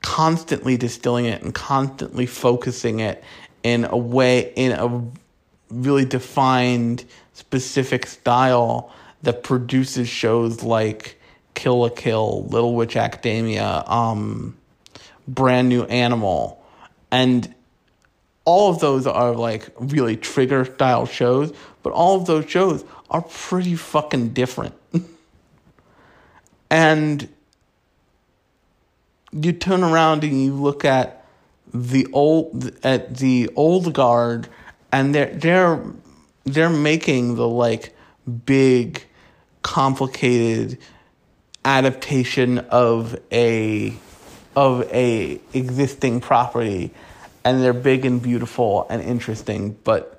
constantly 0.01 0.77
distilling 0.77 1.25
it 1.25 1.41
and 1.41 1.53
constantly 1.53 2.25
focusing 2.25 2.99
it 2.99 3.23
in 3.63 3.85
a 3.85 3.97
way 3.97 4.53
in 4.55 4.71
a 4.71 5.03
really 5.71 6.05
defined 6.05 7.03
specific 7.33 8.05
style 8.05 8.93
that 9.23 9.43
produces 9.43 10.07
shows 10.07 10.63
like 10.63 11.19
Kill 11.55 11.79
la 11.79 11.89
Kill, 11.89 12.45
Little 12.45 12.75
Witch 12.75 12.95
Academia, 12.95 13.83
um, 13.87 14.55
Brand 15.27 15.69
New 15.69 15.83
Animal, 15.85 16.63
and 17.11 17.53
all 18.43 18.69
of 18.69 18.79
those 18.79 19.07
are 19.07 19.33
like 19.33 19.69
really 19.79 20.15
trigger 20.15 20.65
style 20.65 21.07
shows, 21.07 21.51
but 21.85 21.93
all 21.93 22.19
of 22.19 22.25
those 22.25 22.49
shows 22.49 22.83
are 23.11 23.21
pretty 23.21 23.75
fucking 23.75 24.29
different. 24.29 24.73
and 26.71 27.29
you 29.31 29.51
turn 29.53 29.83
around 29.83 30.23
and 30.23 30.43
you 30.43 30.51
look 30.51 30.83
at 30.83 31.27
the 31.71 32.07
old 32.11 32.71
at 32.83 33.17
the 33.17 33.51
old 33.55 33.93
guard 33.93 34.47
and 34.91 35.13
they're 35.13 35.31
they're 35.35 35.83
they're 36.45 36.71
making 36.71 37.35
the 37.35 37.47
like 37.47 37.95
big 38.47 39.03
complicated 39.61 40.79
adaptation 41.65 42.57
of 42.69 43.15
a 43.31 43.93
of 44.55 44.91
a 44.91 45.39
existing 45.53 46.19
property 46.19 46.89
and 47.43 47.61
they're 47.61 47.73
big 47.73 48.05
and 48.05 48.23
beautiful 48.23 48.87
and 48.89 49.03
interesting 49.03 49.77
but 49.83 50.14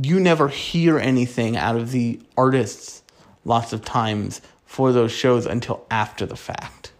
you 0.00 0.20
never 0.20 0.48
hear 0.48 0.98
anything 0.98 1.56
out 1.56 1.76
of 1.76 1.90
the 1.90 2.20
artists 2.36 3.02
lots 3.44 3.72
of 3.72 3.84
times 3.84 4.40
for 4.64 4.92
those 4.92 5.12
shows 5.12 5.46
until 5.46 5.84
after 5.90 6.24
the 6.24 6.36
fact. 6.36 6.92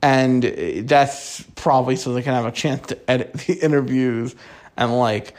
And 0.00 0.42
that's 0.88 1.42
probably 1.54 1.96
so 1.96 2.12
they 2.12 2.22
can 2.22 2.34
have 2.34 2.46
a 2.46 2.52
chance 2.52 2.88
to 2.88 3.10
edit 3.10 3.32
the 3.46 3.54
interviews 3.54 4.34
and 4.76 4.96
like 4.96 5.34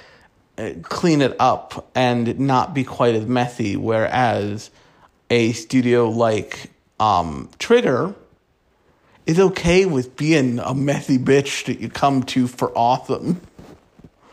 clean 0.83 1.21
it 1.21 1.35
up 1.39 1.89
and 1.95 2.39
not 2.39 2.73
be 2.73 2.83
quite 2.83 3.15
as 3.15 3.25
messy. 3.25 3.75
Whereas 3.75 4.69
a 5.29 5.51
studio 5.53 6.09
like 6.09 6.71
um, 6.99 7.49
Trigger 7.59 8.15
is 9.25 9.39
okay 9.39 9.85
with 9.85 10.15
being 10.15 10.59
a 10.59 10.73
messy 10.73 11.17
bitch 11.17 11.65
that 11.65 11.79
you 11.79 11.89
come 11.89 12.23
to 12.23 12.47
for 12.47 12.71
awesome, 12.77 13.41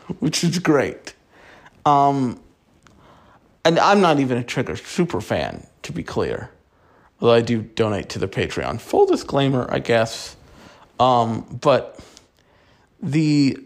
which 0.19 0.43
is 0.43 0.59
great. 0.59 1.13
Um, 1.85 2.39
and 3.65 3.79
I'm 3.79 4.01
not 4.01 4.19
even 4.19 4.37
a 4.37 4.43
Trigger 4.43 4.75
super 4.75 5.21
fan, 5.21 5.67
to 5.83 5.91
be 5.91 6.03
clear 6.03 6.49
although 7.23 7.35
I 7.35 7.41
do 7.41 7.61
donate 7.61 8.09
to 8.09 8.19
the 8.19 8.27
Patreon. 8.27 8.81
Full 8.81 9.05
disclaimer, 9.05 9.65
I 9.71 9.79
guess. 9.79 10.35
Um, 10.99 11.57
but 11.61 11.97
the 13.01 13.57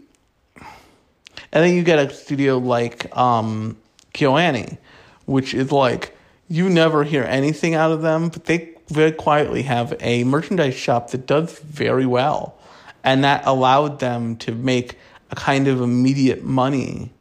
and 1.50 1.64
then 1.64 1.74
you 1.74 1.82
get 1.82 1.98
a 1.98 2.14
studio 2.14 2.58
like 2.58 3.14
um, 3.16 3.76
KyoAni, 4.14 4.78
which 5.26 5.54
is 5.54 5.72
like 5.72 6.16
you 6.48 6.68
never 6.70 7.02
hear 7.02 7.24
anything 7.24 7.74
out 7.74 7.90
of 7.90 8.00
them, 8.00 8.28
but 8.28 8.44
they 8.44 8.74
very 8.88 9.12
quietly 9.12 9.62
have 9.62 9.94
a 10.00 10.24
merchandise 10.24 10.74
shop 10.74 11.10
that 11.10 11.26
does 11.26 11.58
very 11.58 12.06
well, 12.06 12.56
and 13.02 13.24
that 13.24 13.42
allowed 13.44 13.98
them 13.98 14.36
to 14.36 14.52
make 14.52 14.96
a 15.30 15.36
kind 15.36 15.68
of 15.68 15.80
immediate 15.80 16.42
money. 16.42 17.12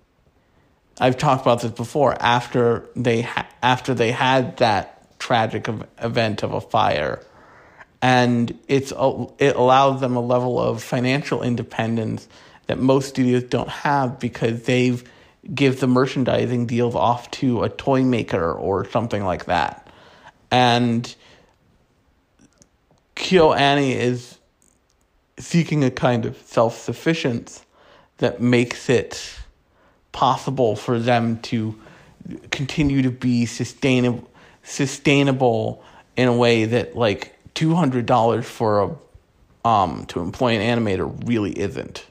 I've 0.99 1.17
talked 1.17 1.41
about 1.41 1.61
this 1.61 1.71
before. 1.71 2.15
After 2.19 2.87
they 2.95 3.21
ha- 3.21 3.47
after 3.61 3.93
they 3.93 4.11
had 4.11 4.57
that 4.57 5.19
tragic 5.19 5.67
event 5.99 6.43
of 6.43 6.53
a 6.53 6.61
fire. 6.61 7.21
And 8.01 8.57
it's 8.67 8.91
it 9.39 9.55
allows 9.55 10.01
them 10.01 10.15
a 10.15 10.21
level 10.21 10.59
of 10.59 10.83
financial 10.83 11.41
independence 11.41 12.27
that 12.67 12.77
most 12.77 13.09
studios 13.09 13.43
don't 13.43 13.69
have 13.69 14.19
because 14.19 14.63
they've 14.63 15.03
give 15.53 15.79
the 15.79 15.87
merchandising 15.87 16.67
deals 16.67 16.93
off 16.93 17.31
to 17.31 17.63
a 17.63 17.69
toy 17.69 18.03
maker 18.03 18.51
or 18.51 18.89
something 18.89 19.23
like 19.23 19.45
that. 19.45 19.89
And 20.51 21.13
KyoAni 23.15 23.95
is 23.95 24.37
seeking 25.39 25.83
a 25.83 25.91
kind 25.91 26.25
of 26.25 26.37
self 26.37 26.77
sufficiency 26.77 27.63
that 28.17 28.41
makes 28.41 28.89
it 28.89 29.35
possible 30.11 30.75
for 30.75 30.99
them 30.99 31.39
to 31.39 31.79
continue 32.51 33.01
to 33.03 33.11
be 33.11 33.45
sustainable 33.45 34.27
sustainable 34.63 35.81
in 36.17 36.27
a 36.27 36.35
way 36.35 36.65
that 36.65 36.95
like 36.95 37.33
two 37.53 37.73
hundred 37.73 38.05
dollars 38.05 38.45
for 38.45 38.81
a 38.81 38.95
um 39.67 40.05
to 40.07 40.19
employ 40.19 40.57
an 40.57 40.61
animator 40.61 41.27
really 41.27 41.57
isn't. 41.57 42.05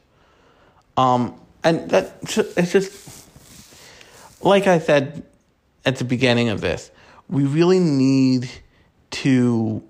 Um, 0.96 1.38
and 1.62 1.90
that 1.90 2.16
it's 2.56 2.72
just 2.72 3.26
like 4.42 4.66
I 4.66 4.78
said 4.78 5.24
at 5.84 5.96
the 5.96 6.04
beginning 6.04 6.48
of 6.48 6.60
this, 6.60 6.90
we 7.28 7.44
really 7.44 7.80
need 7.80 8.48
to 9.10 9.82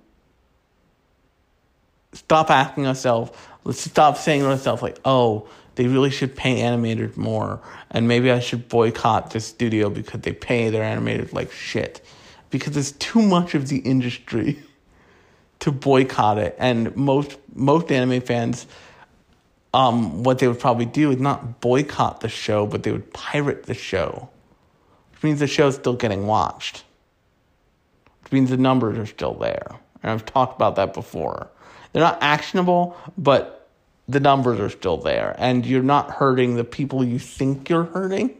stop 2.12 2.50
asking 2.50 2.86
ourselves. 2.86 3.30
Let's 3.64 3.80
stop 3.80 4.16
saying 4.16 4.40
to 4.40 4.48
ourselves 4.48 4.82
like, 4.82 4.98
"Oh, 5.04 5.48
they 5.76 5.86
really 5.86 6.10
should 6.10 6.34
pay 6.36 6.60
animators 6.60 7.16
more, 7.16 7.60
and 7.90 8.08
maybe 8.08 8.30
I 8.30 8.40
should 8.40 8.68
boycott 8.68 9.30
this 9.30 9.46
studio 9.46 9.88
because 9.88 10.20
they 10.20 10.32
pay 10.32 10.68
their 10.70 10.82
animators 10.82 11.32
like 11.32 11.52
shit." 11.52 12.04
because 12.50 12.74
there's 12.74 12.92
too 12.92 13.22
much 13.22 13.54
of 13.54 13.68
the 13.68 13.78
industry 13.78 14.62
to 15.60 15.72
boycott 15.72 16.38
it. 16.38 16.54
And 16.58 16.94
most 16.96 17.38
most 17.54 17.90
anime 17.90 18.20
fans, 18.20 18.66
um, 19.72 20.22
what 20.22 20.38
they 20.38 20.48
would 20.48 20.60
probably 20.60 20.86
do 20.86 21.10
is 21.10 21.18
not 21.18 21.60
boycott 21.60 22.20
the 22.20 22.28
show, 22.28 22.66
but 22.66 22.82
they 22.82 22.92
would 22.92 23.12
pirate 23.12 23.64
the 23.64 23.74
show, 23.74 24.28
which 25.12 25.22
means 25.22 25.40
the 25.40 25.46
show's 25.46 25.74
still 25.74 25.94
getting 25.94 26.26
watched, 26.26 26.84
which 28.22 28.32
means 28.32 28.50
the 28.50 28.56
numbers 28.56 28.98
are 28.98 29.06
still 29.06 29.34
there. 29.34 29.66
And 30.02 30.12
I've 30.12 30.26
talked 30.26 30.56
about 30.56 30.76
that 30.76 30.92
before. 30.94 31.48
They're 31.92 32.02
not 32.02 32.18
actionable, 32.20 32.96
but 33.16 33.65
the 34.08 34.20
numbers 34.20 34.60
are 34.60 34.70
still 34.70 34.98
there, 34.98 35.34
and 35.38 35.66
you're 35.66 35.82
not 35.82 36.10
hurting 36.10 36.56
the 36.56 36.64
people 36.64 37.04
you 37.04 37.18
think 37.18 37.68
you're 37.68 37.84
hurting. 37.84 38.36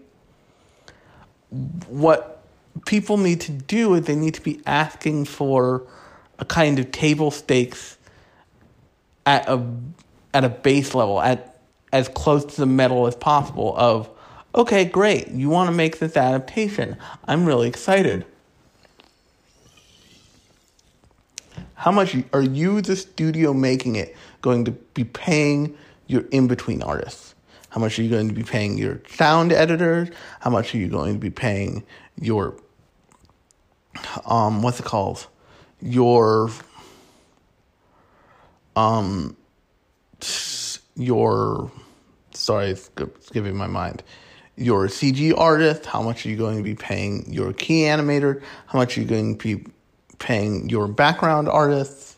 What 1.89 2.37
people 2.85 3.17
need 3.17 3.41
to 3.43 3.53
do 3.53 3.95
is 3.95 4.07
they 4.07 4.15
need 4.15 4.35
to 4.35 4.43
be 4.43 4.61
asking 4.67 5.25
for 5.25 5.83
a 6.39 6.45
kind 6.45 6.79
of 6.79 6.93
table 6.93 7.31
stakes 7.31 7.97
at 9.25 9.49
a 9.49 9.67
at 10.35 10.45
a 10.45 10.49
base 10.49 10.95
level 10.95 11.21
at 11.21 11.59
as 11.93 12.09
close 12.09 12.45
to 12.45 12.57
the 12.61 12.67
metal 12.67 13.07
as 13.07 13.17
possible 13.17 13.75
of 13.77 14.11
okay 14.55 14.85
great 14.85 15.29
you 15.29 15.49
want 15.49 15.69
to 15.69 15.75
make 15.75 15.99
this 15.99 16.17
adaptation 16.17 16.97
i'm 17.27 17.47
really 17.47 17.69
excited 17.69 18.27
how 21.77 21.93
much 21.93 22.17
are 22.33 22.43
you 22.43 22.81
the 22.81 22.97
studio 22.97 23.53
making 23.53 23.97
it 23.97 24.17
going 24.43 24.65
to 24.65 24.73
be 24.73 25.05
paying 25.05 25.77
your 26.07 26.23
in-between 26.31 26.83
artists 26.83 27.35
how 27.71 27.81
much 27.81 27.99
are 27.99 28.03
you 28.03 28.11
going 28.11 28.29
to 28.29 28.35
be 28.35 28.43
paying 28.43 28.77
your 28.77 29.01
sound 29.09 29.53
editors 29.53 30.09
how 30.41 30.51
much 30.51 30.75
are 30.75 30.79
you 30.79 30.89
going 30.89 31.15
to 31.15 31.21
be 31.21 31.31
paying 31.31 31.85
your 32.21 32.55
um, 34.25 34.63
what's 34.63 34.81
it 34.81 34.87
called? 34.87 35.27
Your, 35.81 36.51
um, 38.75 39.37
your, 40.97 41.71
sorry, 42.33 42.71
it's 42.71 42.91
giving 43.33 43.57
my 43.57 43.67
mind. 43.67 44.03
Your 44.57 44.87
CG 44.87 45.37
artist, 45.37 45.85
how 45.85 46.01
much 46.01 46.25
are 46.25 46.31
you 46.31 46.37
going 46.37 46.57
to 46.57 46.63
be 46.63 46.75
paying 46.75 47.31
your 47.31 47.53
key 47.53 47.83
animator? 47.83 48.43
How 48.67 48.79
much 48.79 48.97
are 48.97 49.03
you 49.03 49.07
going 49.07 49.37
to 49.37 49.57
be 49.57 49.71
paying 50.19 50.69
your 50.69 50.89
background 50.89 51.49
artists? 51.49 52.17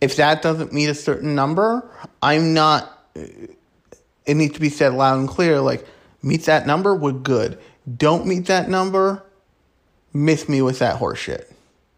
If 0.00 0.16
that 0.16 0.42
doesn't 0.42 0.72
meet 0.72 0.88
a 0.88 0.94
certain 0.94 1.34
number, 1.34 1.88
I'm 2.22 2.54
not, 2.54 3.08
it 3.14 4.34
needs 4.34 4.54
to 4.54 4.60
be 4.60 4.68
said 4.68 4.92
loud 4.92 5.18
and 5.18 5.28
clear 5.28 5.60
like, 5.60 5.86
meet 6.22 6.44
that 6.44 6.66
number, 6.66 6.94
we're 6.94 7.12
good. 7.12 7.58
Don't 7.96 8.26
meet 8.26 8.46
that 8.46 8.68
number, 8.68 9.22
miss 10.12 10.48
me 10.48 10.60
with 10.62 10.80
that 10.80 11.00
horseshit. 11.00 11.44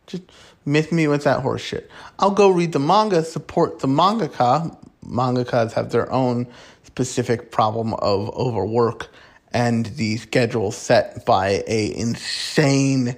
Just 0.07 0.25
miss 0.65 0.93
me 0.93 1.09
with 1.09 1.25
that 1.25 1.43
horseshit. 1.43 1.89
I'll 2.19 2.31
go 2.31 2.51
read 2.51 2.73
the 2.73 2.79
manga, 2.79 3.25
support 3.25 3.81
the 3.81 3.89
mangaka. 3.89 4.77
Mangakas 5.05 5.73
have 5.73 5.91
their 5.91 6.11
own 6.13 6.47
specific 6.85 7.51
problem 7.51 7.95
of 7.95 8.29
overwork 8.31 9.09
and 9.53 9.87
the 9.87 10.17
schedule 10.19 10.73
set 10.73 11.25
by 11.25 11.63
a 11.67 11.97
insane 11.97 13.17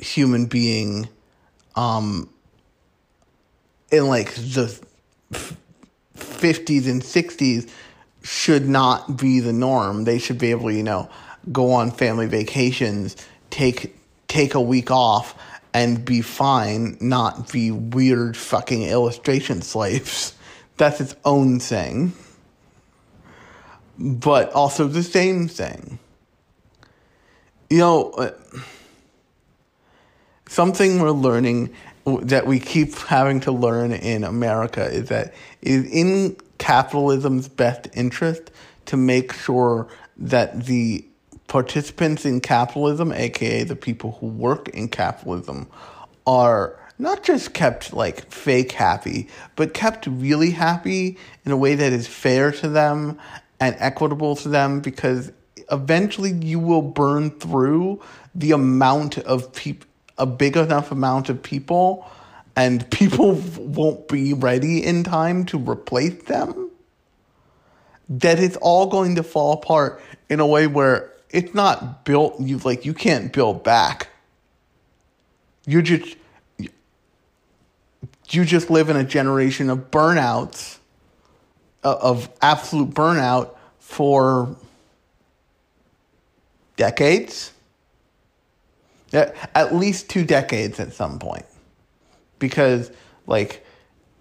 human 0.00 0.46
being 0.46 1.08
um, 1.76 2.28
in 3.90 4.06
like 4.06 4.34
the 4.34 4.78
50s 6.16 6.88
and 6.88 7.02
60s 7.02 7.70
should 8.22 8.68
not 8.68 9.16
be 9.18 9.40
the 9.40 9.52
norm. 9.52 10.04
They 10.04 10.18
should 10.18 10.38
be 10.38 10.50
able 10.50 10.68
to, 10.68 10.74
you 10.74 10.82
know, 10.82 11.08
go 11.52 11.72
on 11.72 11.90
family 11.90 12.26
vacations, 12.26 13.16
take 13.50 13.96
take 14.28 14.54
a 14.54 14.60
week 14.60 14.90
off 14.90 15.34
and 15.72 16.04
be 16.04 16.20
fine, 16.20 16.96
not 17.00 17.50
be 17.50 17.70
weird 17.70 18.36
fucking 18.36 18.82
illustration 18.82 19.62
slaves. 19.62 20.34
That's 20.76 21.00
its 21.00 21.16
own 21.24 21.60
thing. 21.60 22.12
But 23.98 24.52
also 24.52 24.86
the 24.86 25.02
same 25.02 25.48
thing. 25.48 25.98
You 27.68 27.78
know, 27.78 28.10
uh, 28.12 28.30
something 30.50 31.00
we're 31.00 31.12
learning 31.12 31.72
that 32.22 32.44
we 32.44 32.58
keep 32.58 32.92
having 32.98 33.38
to 33.38 33.52
learn 33.52 33.92
in 33.92 34.24
America 34.24 34.84
is 34.84 35.08
that 35.08 35.32
is 35.62 35.84
in 35.92 36.36
capitalism's 36.58 37.48
best 37.48 37.88
interest 37.94 38.50
to 38.86 38.96
make 38.96 39.32
sure 39.32 39.86
that 40.16 40.64
the 40.64 41.04
participants 41.46 42.24
in 42.24 42.40
capitalism, 42.40 43.12
aka 43.12 43.62
the 43.62 43.76
people 43.76 44.16
who 44.20 44.26
work 44.26 44.68
in 44.70 44.88
capitalism, 44.88 45.68
are 46.26 46.76
not 46.98 47.22
just 47.22 47.54
kept 47.54 47.92
like 47.92 48.28
fake 48.30 48.72
happy, 48.72 49.28
but 49.54 49.72
kept 49.72 50.06
really 50.08 50.50
happy 50.50 51.16
in 51.44 51.52
a 51.52 51.56
way 51.56 51.76
that 51.76 51.92
is 51.92 52.08
fair 52.08 52.50
to 52.50 52.68
them 52.68 53.18
and 53.60 53.76
equitable 53.78 54.34
to 54.34 54.48
them 54.48 54.80
because 54.80 55.30
eventually 55.70 56.32
you 56.32 56.58
will 56.58 56.82
burn 56.82 57.30
through 57.30 58.00
the 58.34 58.50
amount 58.50 59.16
of 59.18 59.52
people 59.52 59.86
a 60.20 60.26
big 60.26 60.56
enough 60.56 60.92
amount 60.92 61.28
of 61.28 61.42
people 61.42 62.08
and 62.54 62.88
people 62.92 63.34
won't 63.56 64.06
be 64.06 64.34
ready 64.34 64.84
in 64.84 65.02
time 65.02 65.44
to 65.46 65.58
replace 65.58 66.22
them, 66.24 66.70
that 68.08 68.38
it's 68.38 68.56
all 68.58 68.86
going 68.86 69.16
to 69.16 69.22
fall 69.22 69.54
apart 69.54 70.00
in 70.28 70.40
a 70.40 70.46
way 70.46 70.66
where 70.66 71.12
it's 71.30 71.54
not 71.54 72.04
built 72.04 72.38
you 72.40 72.58
like 72.58 72.84
you 72.84 72.92
can't 72.92 73.32
build 73.32 73.64
back. 73.64 74.08
You 75.66 75.82
just 75.82 76.16
you 78.28 78.44
just 78.44 78.70
live 78.70 78.88
in 78.88 78.96
a 78.96 79.04
generation 79.04 79.70
of 79.70 79.90
burnouts 79.90 80.78
uh, 81.82 81.96
of 82.00 82.28
absolute 82.40 82.90
burnout 82.90 83.56
for 83.78 84.56
decades 86.76 87.52
at 89.12 89.74
least 89.74 90.08
two 90.08 90.24
decades 90.24 90.78
at 90.80 90.92
some 90.92 91.18
point. 91.18 91.46
Because, 92.38 92.90
like, 93.26 93.64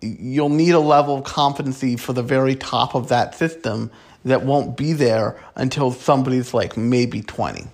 you'll 0.02 0.50
need 0.50 0.72
a 0.72 0.80
level 0.80 1.18
of 1.18 1.24
competency 1.24 1.96
for 1.96 2.14
the 2.14 2.24
very 2.24 2.56
top 2.56 2.96
of 2.96 3.10
that 3.10 3.36
system 3.36 3.92
that 4.26 4.44
won't 4.44 4.76
be 4.76 4.94
there 4.94 5.40
until 5.56 5.92
somebody's 5.92 6.54
like 6.54 6.76
maybe 6.76 7.22
20. 7.22 7.68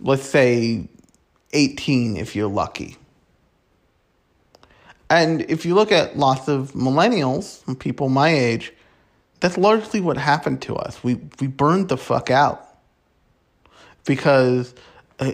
Let's 0.00 0.24
say 0.24 0.88
18 1.52 2.16
if 2.16 2.34
you're 2.34 2.48
lucky. 2.48 2.96
And 5.10 5.42
if 5.42 5.64
you 5.66 5.74
look 5.74 5.92
at 5.92 6.16
lots 6.16 6.48
of 6.48 6.72
millennials, 6.72 7.66
and 7.68 7.78
people 7.78 8.08
my 8.08 8.30
age, 8.30 8.72
that's 9.40 9.58
largely 9.58 10.00
what 10.00 10.16
happened 10.16 10.62
to 10.62 10.74
us. 10.76 11.04
We 11.04 11.20
we 11.40 11.46
burned 11.46 11.88
the 11.88 11.98
fuck 11.98 12.30
out 12.30 12.66
because 14.06 14.74
uh, 15.20 15.32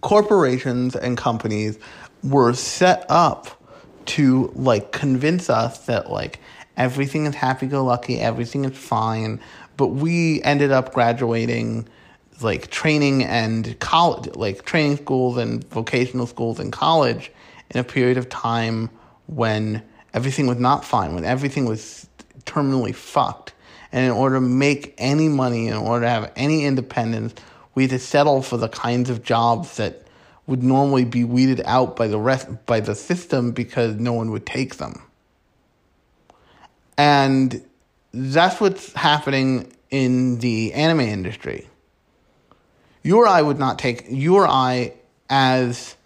corporations 0.00 0.94
and 0.94 1.16
companies 1.16 1.78
were 2.22 2.52
set 2.52 3.06
up 3.08 3.60
to 4.06 4.52
like 4.54 4.92
convince 4.92 5.48
us 5.48 5.86
that 5.86 6.10
like 6.10 6.40
everything 6.76 7.26
is 7.26 7.34
happy 7.34 7.66
go 7.66 7.84
lucky, 7.84 8.20
everything 8.20 8.64
is 8.64 8.76
fine, 8.76 9.40
but 9.76 9.88
we 9.88 10.42
ended 10.42 10.72
up 10.72 10.92
graduating 10.92 11.88
like 12.40 12.70
training 12.70 13.22
and 13.24 13.78
college 13.78 14.34
like 14.36 14.64
training 14.64 14.96
schools 14.96 15.36
and 15.36 15.64
vocational 15.68 16.26
schools 16.26 16.58
and 16.58 16.72
college 16.72 17.30
in 17.70 17.80
a 17.80 17.84
period 17.84 18.18
of 18.18 18.28
time 18.28 18.90
when 19.26 19.82
everything 20.12 20.46
was 20.46 20.58
not 20.58 20.84
fine, 20.84 21.14
when 21.14 21.24
everything 21.24 21.64
was 21.64 22.06
terminally 22.44 22.94
fucked. 22.94 23.52
And 23.92 24.04
in 24.04 24.10
order 24.10 24.36
to 24.36 24.40
make 24.40 24.94
any 24.98 25.28
money, 25.28 25.68
in 25.68 25.74
order 25.74 26.04
to 26.04 26.10
have 26.10 26.32
any 26.36 26.64
independence, 26.64 27.34
we 27.74 27.84
had 27.84 27.90
to 27.90 27.98
settle 27.98 28.42
for 28.42 28.56
the 28.56 28.68
kinds 28.68 29.10
of 29.10 29.22
jobs 29.22 29.76
that 29.76 30.06
would 30.46 30.62
normally 30.62 31.04
be 31.04 31.24
weeded 31.24 31.62
out 31.64 31.96
by 31.96 32.06
the 32.06 32.18
rest 32.18 32.48
by 32.66 32.80
the 32.80 32.94
system 32.94 33.52
because 33.52 33.96
no 33.96 34.12
one 34.12 34.30
would 34.30 34.46
take 34.46 34.76
them. 34.76 35.02
And 36.96 37.62
that's 38.12 38.60
what's 38.60 38.92
happening 38.92 39.72
in 39.90 40.38
the 40.38 40.72
anime 40.74 41.00
industry. 41.00 41.68
You 43.02 43.18
or 43.18 43.26
I 43.26 43.42
would 43.42 43.58
not 43.58 43.78
take 43.78 44.06
you 44.08 44.36
or 44.36 44.46
I 44.46 44.94
as 45.28 45.96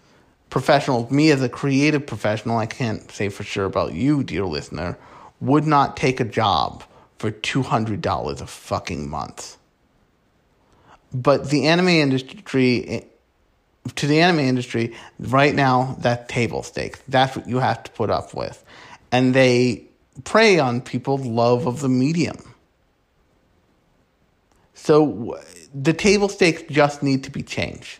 professionals, 0.50 1.11
me 1.11 1.31
as 1.31 1.42
a 1.42 1.48
creative 1.48 2.07
professional, 2.07 2.57
I 2.57 2.66
can't 2.66 3.11
say 3.12 3.28
for 3.28 3.44
sure 3.44 3.66
about 3.66 3.92
you, 3.92 4.24
dear 4.24 4.44
listener, 4.44 4.98
would 5.40 5.66
not 5.66 5.96
take 5.96 6.20
a 6.20 6.24
job 6.24 6.83
for 7.18 7.31
$200 7.31 8.40
a 8.40 8.46
fucking 8.46 9.09
month. 9.09 9.58
But 11.12 11.51
the 11.51 11.66
anime 11.66 11.88
industry, 11.88 13.07
to 13.94 14.07
the 14.07 14.21
anime 14.21 14.40
industry, 14.40 14.94
right 15.18 15.55
now, 15.55 15.97
that 16.01 16.29
table 16.29 16.62
stakes. 16.62 17.01
That's 17.09 17.37
what 17.37 17.49
you 17.49 17.59
have 17.59 17.83
to 17.85 17.90
put 17.92 18.11
up 18.11 18.35
with. 18.35 18.62
And 19.11 19.35
they 19.35 19.85
prey 20.25 20.59
on 20.59 20.81
people's 20.81 21.25
love 21.25 21.66
of 21.66 21.81
the 21.81 21.88
medium. 21.88 22.37
So 24.75 25.40
the 25.75 25.92
table 25.92 26.29
stakes 26.29 26.62
just 26.71 27.03
need 27.03 27.25
to 27.25 27.31
be 27.31 27.42
changed 27.42 27.99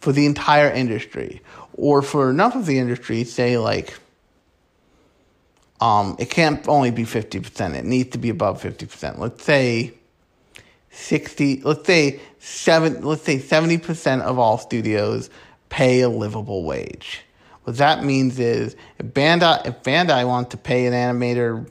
for 0.00 0.12
the 0.12 0.26
entire 0.26 0.70
industry. 0.70 1.42
Or 1.74 2.02
for 2.02 2.30
enough 2.30 2.54
of 2.54 2.66
the 2.66 2.78
industry, 2.78 3.24
say 3.24 3.56
like 3.58 3.98
um, 5.80 6.14
it 6.20 6.30
can't 6.30 6.66
only 6.68 6.92
be 6.92 7.02
50%. 7.02 7.74
It 7.74 7.84
needs 7.84 8.10
to 8.10 8.18
be 8.18 8.28
above 8.28 8.62
50%. 8.62 9.18
Let's 9.18 9.42
say 9.42 9.94
60 10.92 11.62
let's 11.62 11.86
say 11.86 12.20
7 12.38 13.02
let's 13.02 13.22
say 13.22 13.38
70% 13.38 14.20
of 14.20 14.38
all 14.38 14.58
studios 14.58 15.30
pay 15.68 16.02
a 16.02 16.08
livable 16.08 16.64
wage. 16.64 17.22
What 17.64 17.78
that 17.78 18.04
means 18.04 18.38
is 18.38 18.76
if 18.98 19.06
bandai 19.06 19.66
if 19.66 19.82
bandai 19.82 20.26
wants 20.26 20.50
to 20.50 20.56
pay 20.56 20.86
an 20.86 20.92
animator 20.92 21.66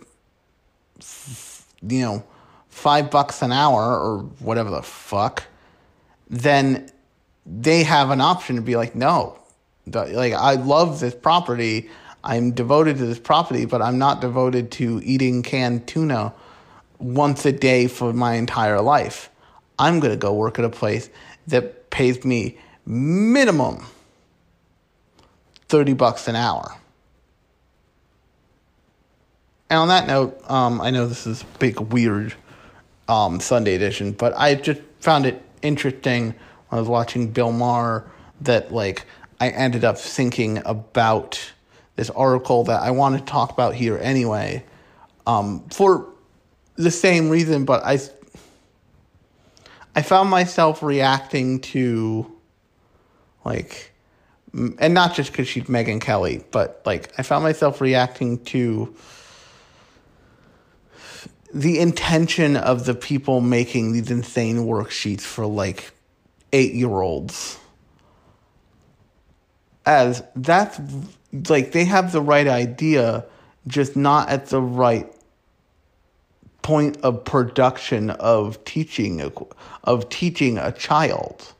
you 1.82 2.02
know 2.02 2.24
5 2.70 3.12
bucks 3.12 3.42
an 3.42 3.52
hour 3.52 3.82
or 3.82 4.20
whatever 4.40 4.70
the 4.70 4.82
fuck 4.82 5.44
then 6.30 6.90
they 7.46 7.84
have 7.84 8.10
an 8.10 8.22
option 8.22 8.56
to 8.56 8.62
be 8.62 8.76
like 8.76 8.96
no 8.96 9.38
like 9.86 10.34
i 10.34 10.54
love 10.56 11.00
this 11.00 11.16
property. 11.16 11.90
I'm 12.24 12.52
devoted 12.52 12.98
to 12.98 13.06
this 13.06 13.20
property 13.20 13.66
but 13.66 13.82
i'm 13.82 13.98
not 13.98 14.22
devoted 14.22 14.72
to 14.74 15.02
eating 15.04 15.42
canned 15.44 15.88
tuna 15.88 16.34
once 17.02 17.46
a 17.46 17.52
day 17.52 17.88
for 17.88 18.14
my 18.14 18.36
entire 18.36 18.82
life. 18.82 19.30
I'm 19.80 20.00
going 20.00 20.12
to 20.12 20.18
go 20.18 20.34
work 20.34 20.60
at 20.60 20.66
a 20.66 20.70
place 20.70 21.10
that 21.48 21.90
pays 21.90 22.24
me 22.24 22.58
minimum 22.86 23.86
30 25.70 25.94
bucks 25.94 26.28
an 26.28 26.36
hour. 26.36 26.78
And 29.70 29.80
on 29.80 29.88
that 29.88 30.06
note, 30.06 30.38
um, 30.50 30.82
I 30.82 30.92
know 30.92 31.08
this 31.08 31.26
is 31.26 31.44
a 31.44 31.58
big, 31.58 31.80
weird 31.80 32.34
um, 33.08 33.40
Sunday 33.40 33.76
edition, 33.76 34.12
but 34.12 34.34
I 34.36 34.56
just 34.56 34.82
found 35.00 35.26
it 35.26 35.42
interesting 35.62 36.26
when 36.68 36.78
I 36.78 36.80
was 36.80 36.90
watching 36.90 37.32
Bill 37.32 37.52
Maher 37.52 38.06
that, 38.42 38.74
like, 38.74 39.06
I 39.40 39.50
ended 39.50 39.86
up 39.86 39.98
thinking 39.98 40.62
about 40.66 41.54
this 41.96 42.10
article 42.10 42.66
that 42.66 42.82
I 42.82 42.92
want 42.92 43.18
to 43.18 43.24
talk 43.24 43.52
about 43.52 43.74
here 43.74 43.98
anyway. 43.98 44.64
Um, 45.26 45.64
for 45.70 46.11
the 46.76 46.92
same 46.92 47.30
reason, 47.30 47.66
but 47.66 47.84
I 47.84 48.00
I 49.96 50.02
found 50.02 50.30
myself 50.30 50.82
reacting 50.82 51.60
to 51.60 52.32
like 53.44 53.92
and 54.54 54.94
not 54.94 55.14
just 55.14 55.32
because 55.32 55.48
she's 55.48 55.64
Megyn 55.64 56.02
Kelly, 56.02 56.44
but 56.52 56.82
like 56.86 57.14
I 57.18 57.24
found 57.24 57.44
myself 57.44 57.82
reacting 57.82 58.44
to 58.46 58.94
the 61.54 61.80
intention 61.80 62.56
of 62.56 62.86
the 62.86 62.94
people 62.94 63.42
making 63.42 63.94
these 63.94 64.10
insane 64.10 64.66
worksheets 64.66 65.22
for 65.22 65.46
like 65.46 65.92
eight 66.54 66.74
year 66.74 67.02
olds. 67.02 67.58
As 69.86 70.24
that's 70.36 70.80
like 71.50 71.72
they 71.72 71.86
have 71.86 72.12
the 72.12 72.22
right 72.22 72.48
idea, 72.48 73.26
just 73.68 73.96
not 73.96 74.30
at 74.30 74.48
the 74.48 74.62
right 74.62 75.12
point 76.62 76.98
of 77.02 77.24
production 77.26 78.10
of 78.12 78.64
teaching 78.66 79.22
of 79.84 80.10
teaching 80.10 80.58
a 80.58 80.72
child. 80.72 81.54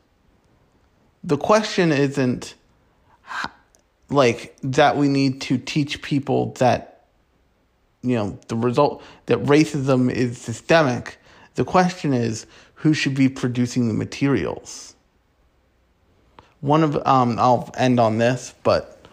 The 1.24 1.36
question 1.36 1.92
isn't 1.92 2.54
like 4.12 4.56
that 4.62 4.96
we 4.96 5.08
need 5.08 5.40
to 5.42 5.58
teach 5.58 6.02
people 6.02 6.52
that 6.58 7.06
you 8.02 8.16
know 8.16 8.38
the 8.48 8.56
result 8.56 9.02
that 9.26 9.38
racism 9.44 10.10
is 10.10 10.38
systemic 10.38 11.18
the 11.54 11.64
question 11.64 12.12
is 12.12 12.46
who 12.74 12.92
should 12.92 13.14
be 13.14 13.28
producing 13.28 13.88
the 13.88 13.94
materials 13.94 14.94
one 16.60 16.82
of 16.82 16.96
um 17.06 17.38
I'll 17.38 17.70
end 17.76 17.98
on 17.98 18.18
this 18.18 18.54
but 18.62 19.06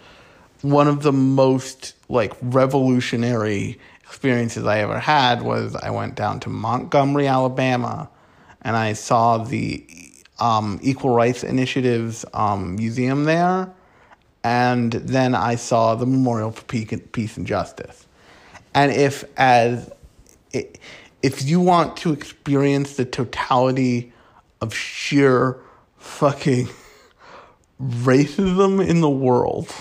one 0.62 0.88
of 0.88 1.04
the 1.04 1.14
most 1.14 1.94
like 2.10 2.34
revolutionary 2.42 3.80
experiences 4.10 4.66
I 4.66 4.80
ever 4.80 5.00
had 5.00 5.44
was 5.44 5.76
I 5.76 5.92
went 5.92 6.16
down 6.16 6.40
to 6.42 6.50
Montgomery 6.50 7.28
Alabama 7.28 8.10
and 8.64 8.76
I 8.76 8.94
saw 8.94 9.38
the 9.38 9.86
um, 10.40 10.80
Equal 10.82 11.14
Rights 11.14 11.44
Initiative's 11.44 12.26
um, 12.34 12.76
museum 12.76 13.26
there 13.26 13.72
and 14.44 14.92
then 14.94 15.36
I 15.36 15.56
saw 15.56 15.94
the 15.94 16.08
Memorial 16.08 16.52
for 16.52 16.64
Peace 16.66 17.38
and 17.38 17.46
Justice. 17.46 18.08
And 18.74 18.92
if 18.92 19.26
as 19.38 19.92
if 21.22 21.44
you 21.44 21.60
want 21.60 21.98
to 21.98 22.12
experience 22.12 22.96
the 22.96 23.06
totality 23.06 24.12
of 24.60 24.74
sheer 24.74 25.60
fucking 25.98 26.68
racism 27.82 28.86
in 28.86 29.02
the 29.02 29.10
world, 29.10 29.72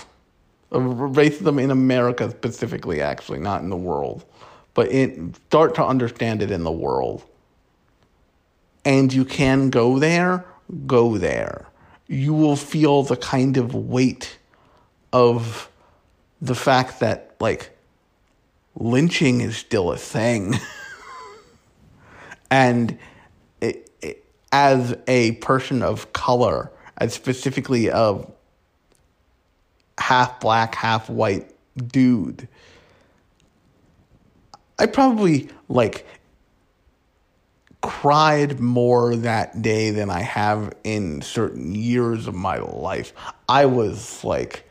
Um, 0.71 1.15
racism 1.15 1.63
in 1.63 1.71
America 1.71 2.31
specifically, 2.31 3.01
actually, 3.01 3.39
not 3.39 3.63
in 3.63 3.71
the 3.71 3.77
world, 3.77 4.25
but 4.75 4.89
in, 4.89 5.35
start 5.49 5.75
to 5.77 5.85
understand 5.85 6.43
it 6.43 6.51
in 6.51 6.63
the 6.65 6.73
world. 6.73 7.25
And 8.85 9.13
you 9.13 9.25
can 9.25 9.71
go 9.71 9.99
there, 9.99 10.45
go 10.87 11.17
there. 11.17 11.67
You 12.07 12.35
will 12.35 12.57
feel 12.57 13.03
the 13.03 13.17
kind 13.17 13.57
of 13.57 13.75
weight 13.75 14.39
of 15.13 15.71
the 16.41 16.55
fact 16.55 17.01
that 17.01 17.35
like 17.41 17.77
lynching 18.77 19.41
is 19.41 19.57
still 19.57 19.91
a 19.91 19.97
thing. 19.97 20.55
and 22.51 22.99
it, 23.61 23.91
it, 24.01 24.25
as 24.53 24.97
a 25.07 25.33
person 25.33 25.83
of 25.83 26.13
color, 26.13 26.71
as 26.99 27.15
specifically 27.15 27.89
a 27.89 28.25
half 29.99 30.41
black, 30.41 30.75
half 30.75 31.11
white 31.11 31.53
dude, 31.77 32.49
I 34.79 34.87
probably 34.87 35.49
like 35.69 36.07
cried 37.81 38.61
more 38.61 39.17
that 39.17 39.63
day 39.63 39.91
than 39.91 40.11
I 40.11 40.21
have 40.21 40.75
in 40.85 41.23
certain 41.23 41.75
years 41.75 42.27
of 42.27 42.35
my 42.35 42.59
life. 42.59 43.13
I 43.49 43.67
was 43.67 44.23
like 44.25 44.69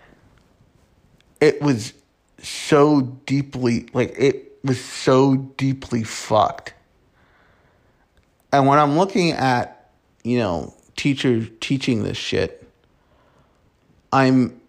it 1.39 1.61
was 1.61 1.93
so 2.41 3.01
deeply 3.25 3.87
like 3.93 4.13
it 4.17 4.59
was 4.63 4.83
so 4.83 5.35
deeply 5.35 6.03
fucked. 6.03 6.73
And 8.51 8.65
when 8.65 8.79
I'm 8.79 8.97
looking 8.97 9.31
at, 9.31 9.91
you 10.23 10.39
know, 10.39 10.73
teachers 10.95 11.47
teaching 11.59 12.03
this 12.03 12.17
shit, 12.17 12.67
I'm 14.11 14.59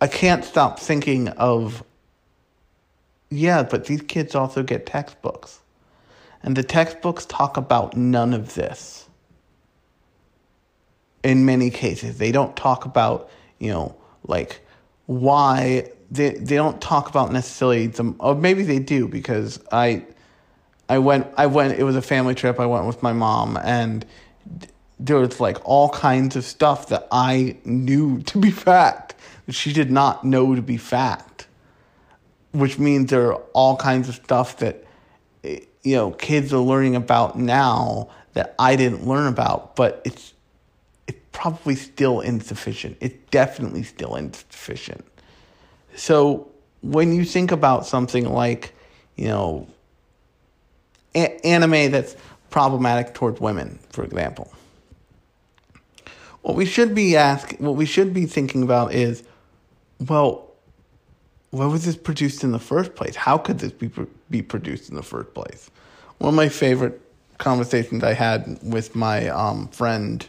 I 0.00 0.06
can't 0.06 0.44
stop 0.44 0.78
thinking 0.78 1.28
of 1.28 1.82
yeah, 3.30 3.64
but 3.64 3.86
these 3.86 4.02
kids 4.02 4.34
also 4.34 4.62
get 4.62 4.86
textbooks. 4.86 5.60
And 6.42 6.56
the 6.56 6.62
textbooks 6.62 7.26
talk 7.26 7.56
about 7.56 7.96
none 7.96 8.32
of 8.32 8.54
this 8.54 9.08
in 11.24 11.44
many 11.44 11.70
cases. 11.70 12.18
They 12.18 12.30
don't 12.30 12.56
talk 12.56 12.84
about, 12.84 13.28
you 13.58 13.72
know, 13.72 13.96
like 14.26 14.60
why 15.06 15.90
they 16.10 16.30
they 16.30 16.54
don't 16.54 16.80
talk 16.80 17.08
about 17.08 17.32
necessarily 17.32 17.88
the 17.88 18.14
or 18.20 18.34
maybe 18.34 18.62
they 18.62 18.78
do 18.78 19.08
because 19.08 19.60
I 19.72 20.04
I 20.88 20.98
went 20.98 21.26
I 21.36 21.46
went 21.46 21.78
it 21.78 21.82
was 21.82 21.96
a 21.96 22.02
family 22.02 22.34
trip. 22.34 22.60
I 22.60 22.66
went 22.66 22.86
with 22.86 23.02
my 23.02 23.12
mom 23.12 23.56
and 23.56 24.06
there 25.00 25.16
was 25.16 25.40
like 25.40 25.58
all 25.64 25.88
kinds 25.90 26.36
of 26.36 26.44
stuff 26.44 26.88
that 26.88 27.08
I 27.10 27.56
knew 27.64 28.22
to 28.22 28.38
be 28.38 28.50
fact 28.68 29.05
she 29.48 29.72
did 29.72 29.90
not 29.90 30.24
know 30.24 30.54
to 30.54 30.62
be 30.62 30.76
fact. 30.76 31.46
Which 32.52 32.78
means 32.78 33.10
there 33.10 33.32
are 33.32 33.42
all 33.52 33.76
kinds 33.76 34.08
of 34.08 34.14
stuff 34.14 34.58
that 34.58 34.84
you 35.42 35.96
know 35.96 36.10
kids 36.12 36.52
are 36.52 36.58
learning 36.58 36.96
about 36.96 37.38
now 37.38 38.08
that 38.32 38.54
I 38.58 38.76
didn't 38.76 39.06
learn 39.06 39.26
about, 39.26 39.76
but 39.76 40.02
it's 40.04 40.34
probably 41.32 41.74
still 41.74 42.20
insufficient. 42.20 42.96
It's 43.00 43.16
definitely 43.30 43.82
still 43.82 44.16
insufficient. 44.16 45.04
So 45.94 46.50
when 46.80 47.12
you 47.12 47.24
think 47.24 47.52
about 47.52 47.86
something 47.86 48.24
like, 48.24 48.74
you 49.16 49.28
know, 49.28 49.66
a- 51.14 51.46
anime 51.46 51.90
that's 51.90 52.16
problematic 52.48 53.12
towards 53.12 53.40
women, 53.40 53.78
for 53.90 54.02
example, 54.02 54.50
what 56.42 56.56
we 56.56 56.64
should 56.64 56.94
be 56.94 57.16
asking, 57.16 57.58
what 57.58 57.76
we 57.76 57.84
should 57.86 58.14
be 58.14 58.24
thinking 58.24 58.62
about 58.62 58.94
is, 58.94 59.22
well, 60.00 60.52
why 61.50 61.66
was 61.66 61.84
this 61.84 61.96
produced 61.96 62.44
in 62.44 62.52
the 62.52 62.58
first 62.58 62.94
place? 62.94 63.16
How 63.16 63.38
could 63.38 63.58
this 63.58 63.72
be 63.72 63.90
be 64.30 64.42
produced 64.42 64.90
in 64.90 64.96
the 64.96 65.02
first 65.02 65.32
place? 65.34 65.70
One 66.18 66.30
of 66.30 66.34
my 66.34 66.48
favorite 66.48 67.00
conversations 67.38 68.02
I 68.02 68.14
had 68.14 68.58
with 68.62 68.94
my 68.94 69.28
um, 69.28 69.68
friend 69.68 70.26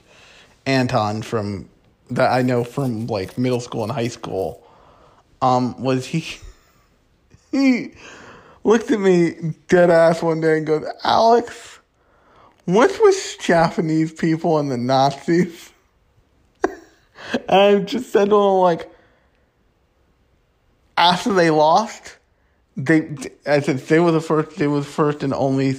Anton 0.65 1.21
from 1.21 1.69
that 2.11 2.31
I 2.31 2.41
know 2.41 2.63
from 2.63 3.07
like 3.07 3.37
middle 3.37 3.59
school 3.59 3.83
and 3.83 3.91
high 3.91 4.07
school 4.07 4.65
um, 5.41 5.81
was 5.81 6.05
he 6.05 6.25
he 7.51 7.93
looked 8.63 8.91
at 8.91 8.99
me 8.99 9.55
dead 9.67 9.89
ass 9.89 10.21
one 10.21 10.41
day 10.41 10.57
and 10.57 10.67
goes, 10.67 10.85
Alex, 11.03 11.79
what's 12.65 12.99
with 12.99 13.37
Japanese 13.39 14.11
people 14.11 14.57
and 14.59 14.71
the 14.71 14.77
Nazis? 14.77 15.71
and 16.63 16.79
I 17.49 17.79
just 17.79 18.11
said 18.11 18.29
to 18.29 18.35
him 18.35 18.59
like 18.59 18.91
after 20.97 21.33
they 21.33 21.51
lost, 21.51 22.17
they 22.75 23.15
I 23.45 23.61
said 23.61 23.77
they 23.79 23.99
were 23.99 24.11
the 24.11 24.21
first 24.21 24.57
they 24.57 24.67
were 24.67 24.79
the 24.79 24.85
first 24.85 25.23
and 25.23 25.33
only 25.33 25.75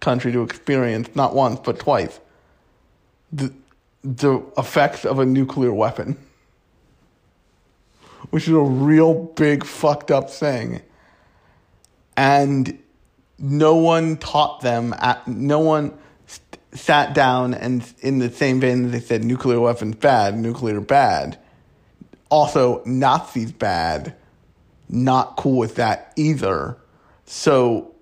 country 0.00 0.32
to 0.32 0.42
experience 0.42 1.14
not 1.14 1.34
once 1.34 1.60
but 1.62 1.78
twice 1.78 2.18
the 3.32 3.52
the 4.02 4.42
effects 4.56 5.04
of 5.04 5.18
a 5.18 5.26
nuclear 5.26 5.72
weapon, 5.72 6.16
which 8.30 8.44
is 8.48 8.54
a 8.54 8.60
real 8.60 9.14
big 9.14 9.64
fucked 9.64 10.10
up 10.10 10.30
thing. 10.30 10.80
And 12.16 12.78
no 13.38 13.76
one 13.76 14.16
taught 14.16 14.60
them, 14.60 14.94
at, 14.98 15.26
no 15.26 15.58
one 15.60 15.96
sat 16.72 17.14
down 17.14 17.54
and, 17.54 17.92
in 18.00 18.18
the 18.18 18.30
same 18.30 18.60
vein 18.60 18.84
that 18.84 18.88
they 18.90 19.00
said 19.00 19.24
nuclear 19.24 19.60
weapons 19.60 19.96
bad, 19.96 20.36
nuclear 20.38 20.80
bad. 20.80 21.38
Also, 22.30 22.82
Nazis 22.84 23.52
bad, 23.52 24.14
not 24.90 25.36
cool 25.36 25.56
with 25.56 25.76
that 25.76 26.12
either. 26.16 26.76
So 27.24 27.94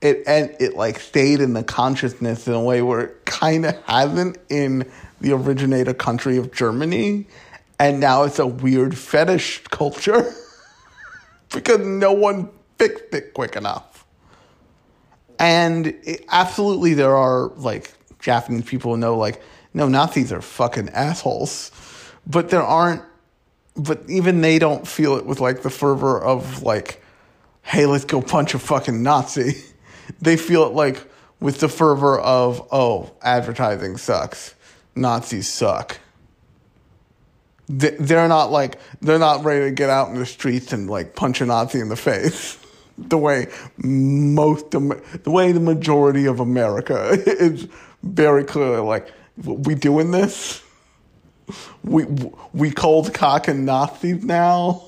it 0.00 0.22
and 0.26 0.54
it 0.60 0.74
like 0.74 1.00
stayed 1.00 1.40
in 1.40 1.52
the 1.52 1.62
consciousness 1.62 2.46
in 2.46 2.54
a 2.54 2.62
way 2.62 2.82
where 2.82 3.00
it 3.00 3.24
kind 3.24 3.66
of 3.66 3.76
hasn't 3.84 4.38
in 4.48 4.90
the 5.20 5.32
originator 5.32 5.94
country 5.94 6.36
of 6.36 6.52
Germany, 6.52 7.26
and 7.78 8.00
now 8.00 8.24
it's 8.24 8.38
a 8.38 8.46
weird 8.46 8.96
fetish 8.96 9.62
culture 9.64 10.32
because 11.52 11.78
no 11.78 12.12
one 12.12 12.50
fixed 12.78 13.12
it 13.12 13.34
quick 13.34 13.56
enough. 13.56 14.04
And 15.38 15.88
it, 16.04 16.24
absolutely, 16.28 16.94
there 16.94 17.16
are 17.16 17.48
like 17.56 17.92
Japanese 18.18 18.64
people 18.64 18.96
know, 18.96 19.16
like, 19.16 19.42
no, 19.74 19.88
Nazis 19.88 20.32
are 20.32 20.42
fucking 20.42 20.90
assholes, 20.90 21.70
but 22.26 22.50
there 22.50 22.62
aren't. 22.62 23.02
But 23.76 24.02
even 24.08 24.40
they 24.40 24.58
don't 24.58 24.86
feel 24.86 25.16
it 25.16 25.24
with 25.24 25.40
like 25.40 25.62
the 25.62 25.70
fervor 25.70 26.20
of 26.20 26.62
like, 26.62 27.02
hey, 27.62 27.86
let's 27.86 28.04
go 28.04 28.20
punch 28.20 28.54
a 28.54 28.58
fucking 28.58 29.02
Nazi. 29.02 29.62
They 30.20 30.36
feel 30.36 30.64
it 30.64 30.72
like 30.74 31.08
with 31.40 31.60
the 31.60 31.68
fervor 31.68 32.18
of, 32.18 32.68
oh, 32.72 33.12
advertising 33.22 33.96
sucks 33.96 34.54
Nazis 34.94 35.48
suck. 35.48 35.98
They're 37.68 38.28
not 38.28 38.50
like 38.50 38.78
they're 39.00 39.18
not 39.18 39.44
ready 39.44 39.66
to 39.66 39.70
get 39.70 39.88
out 39.88 40.08
in 40.08 40.18
the 40.18 40.26
streets 40.26 40.72
and 40.72 40.90
like 40.90 41.14
punch 41.14 41.40
a 41.40 41.46
Nazi 41.46 41.80
in 41.80 41.88
the 41.88 41.96
face. 41.96 42.58
The 42.98 43.16
way 43.16 43.46
most 43.78 44.70
the 44.70 45.00
way 45.24 45.50
the 45.52 45.60
majority 45.60 46.26
of 46.26 46.40
America 46.40 47.08
is 47.26 47.66
very 48.02 48.44
clearly 48.44 48.80
like 48.80 49.10
we 49.42 49.74
doing 49.74 50.10
this. 50.10 50.62
We 51.84 52.06
we 52.52 52.70
cold 52.70 53.14
cock 53.14 53.48
and 53.48 53.66
Nazis 53.66 54.24
now, 54.24 54.82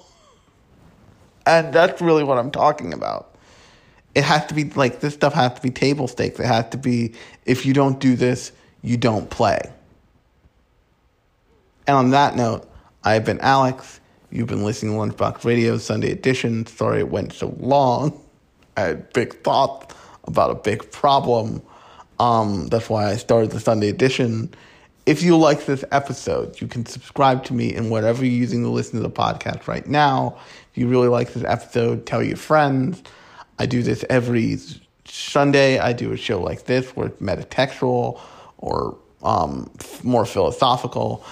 and 1.46 1.72
that's 1.72 2.00
really 2.02 2.24
what 2.24 2.38
I'm 2.38 2.50
talking 2.50 2.92
about. 2.94 3.36
It 4.14 4.24
has 4.24 4.46
to 4.46 4.54
be 4.54 4.64
like 4.64 5.00
this 5.00 5.14
stuff 5.14 5.34
has 5.34 5.54
to 5.54 5.62
be 5.62 5.70
table 5.70 6.08
stakes. 6.08 6.40
It 6.40 6.46
has 6.46 6.68
to 6.70 6.78
be 6.78 7.14
if 7.46 7.66
you 7.66 7.74
don't 7.74 8.00
do 8.00 8.16
this, 8.16 8.52
you 8.82 8.96
don't 8.96 9.30
play 9.30 9.60
And 11.86 11.96
on 11.96 12.10
that 12.10 12.36
note, 12.36 12.68
I've 13.04 13.24
been 13.24 13.40
Alex. 13.40 14.00
You've 14.30 14.48
been 14.48 14.64
listening 14.64 14.94
to 14.94 15.14
Lunchbox 15.14 15.44
Radio 15.44 15.78
Sunday 15.78 16.12
edition. 16.12 16.66
Sorry 16.66 17.00
it 17.00 17.10
went 17.10 17.32
so 17.34 17.54
long. 17.60 18.20
I 18.76 18.82
had 18.82 19.12
big 19.12 19.42
thoughts 19.44 19.94
about 20.26 20.50
a 20.50 20.56
big 20.56 20.90
problem. 20.92 21.62
Um, 22.20 22.68
that's 22.68 22.90
why 22.90 23.10
I 23.10 23.16
started 23.16 23.52
the 23.52 23.60
Sunday 23.60 23.88
edition. 23.90 24.54
If 25.06 25.22
you 25.22 25.36
like 25.36 25.66
this 25.66 25.84
episode, 25.92 26.60
you 26.62 26.66
can 26.66 26.86
subscribe 26.86 27.44
to 27.44 27.54
me 27.54 27.74
in 27.74 27.90
whatever 27.90 28.24
you're 28.24 28.34
using 28.34 28.62
to 28.62 28.70
listen 28.70 29.02
to 29.02 29.02
the 29.02 29.10
podcast 29.10 29.66
right 29.66 29.86
now. 29.86 30.38
If 30.72 30.78
you 30.78 30.88
really 30.88 31.08
like 31.08 31.34
this 31.34 31.44
episode, 31.44 32.06
tell 32.06 32.22
your 32.22 32.38
friends. 32.38 33.02
I 33.58 33.66
do 33.66 33.82
this 33.82 34.02
every 34.08 34.58
Sunday. 35.04 35.78
I 35.78 35.92
do 35.92 36.12
a 36.12 36.16
show 36.16 36.40
like 36.40 36.64
this 36.64 36.88
where 36.96 37.08
it's 37.08 37.20
metatextual 37.20 38.18
or 38.56 38.96
um, 39.22 39.70
more 40.02 40.24
philosophical. 40.24 41.24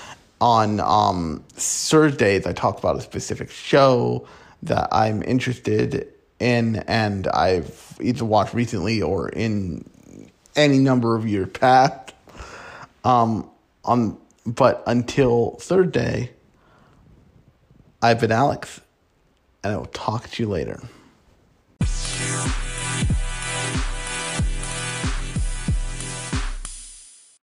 On 0.42 0.80
um, 0.80 1.42
Thursdays, 1.54 2.46
I 2.46 2.52
talk 2.52 2.78
about 2.78 2.96
a 2.96 3.00
specific 3.00 3.50
show 3.50 4.26
that 4.64 4.88
I'm 4.92 5.22
interested 5.22 6.12
in 6.38 6.76
and 6.88 7.26
I've 7.28 7.96
either 8.02 8.24
watched 8.24 8.52
recently 8.52 9.00
or 9.00 9.30
in 9.30 9.88
any 10.56 10.78
number 10.78 11.16
of 11.16 11.26
years 11.26 11.48
past. 11.54 12.12
Um, 13.04 13.48
on 13.84 14.18
but 14.44 14.82
until 14.86 15.56
third 15.60 15.92
day, 15.92 16.30
I've 18.00 18.20
been 18.20 18.32
Alex, 18.32 18.80
and 19.62 19.72
I 19.72 19.76
will 19.76 19.86
talk 19.86 20.28
to 20.28 20.42
you 20.42 20.48
later. 20.48 20.80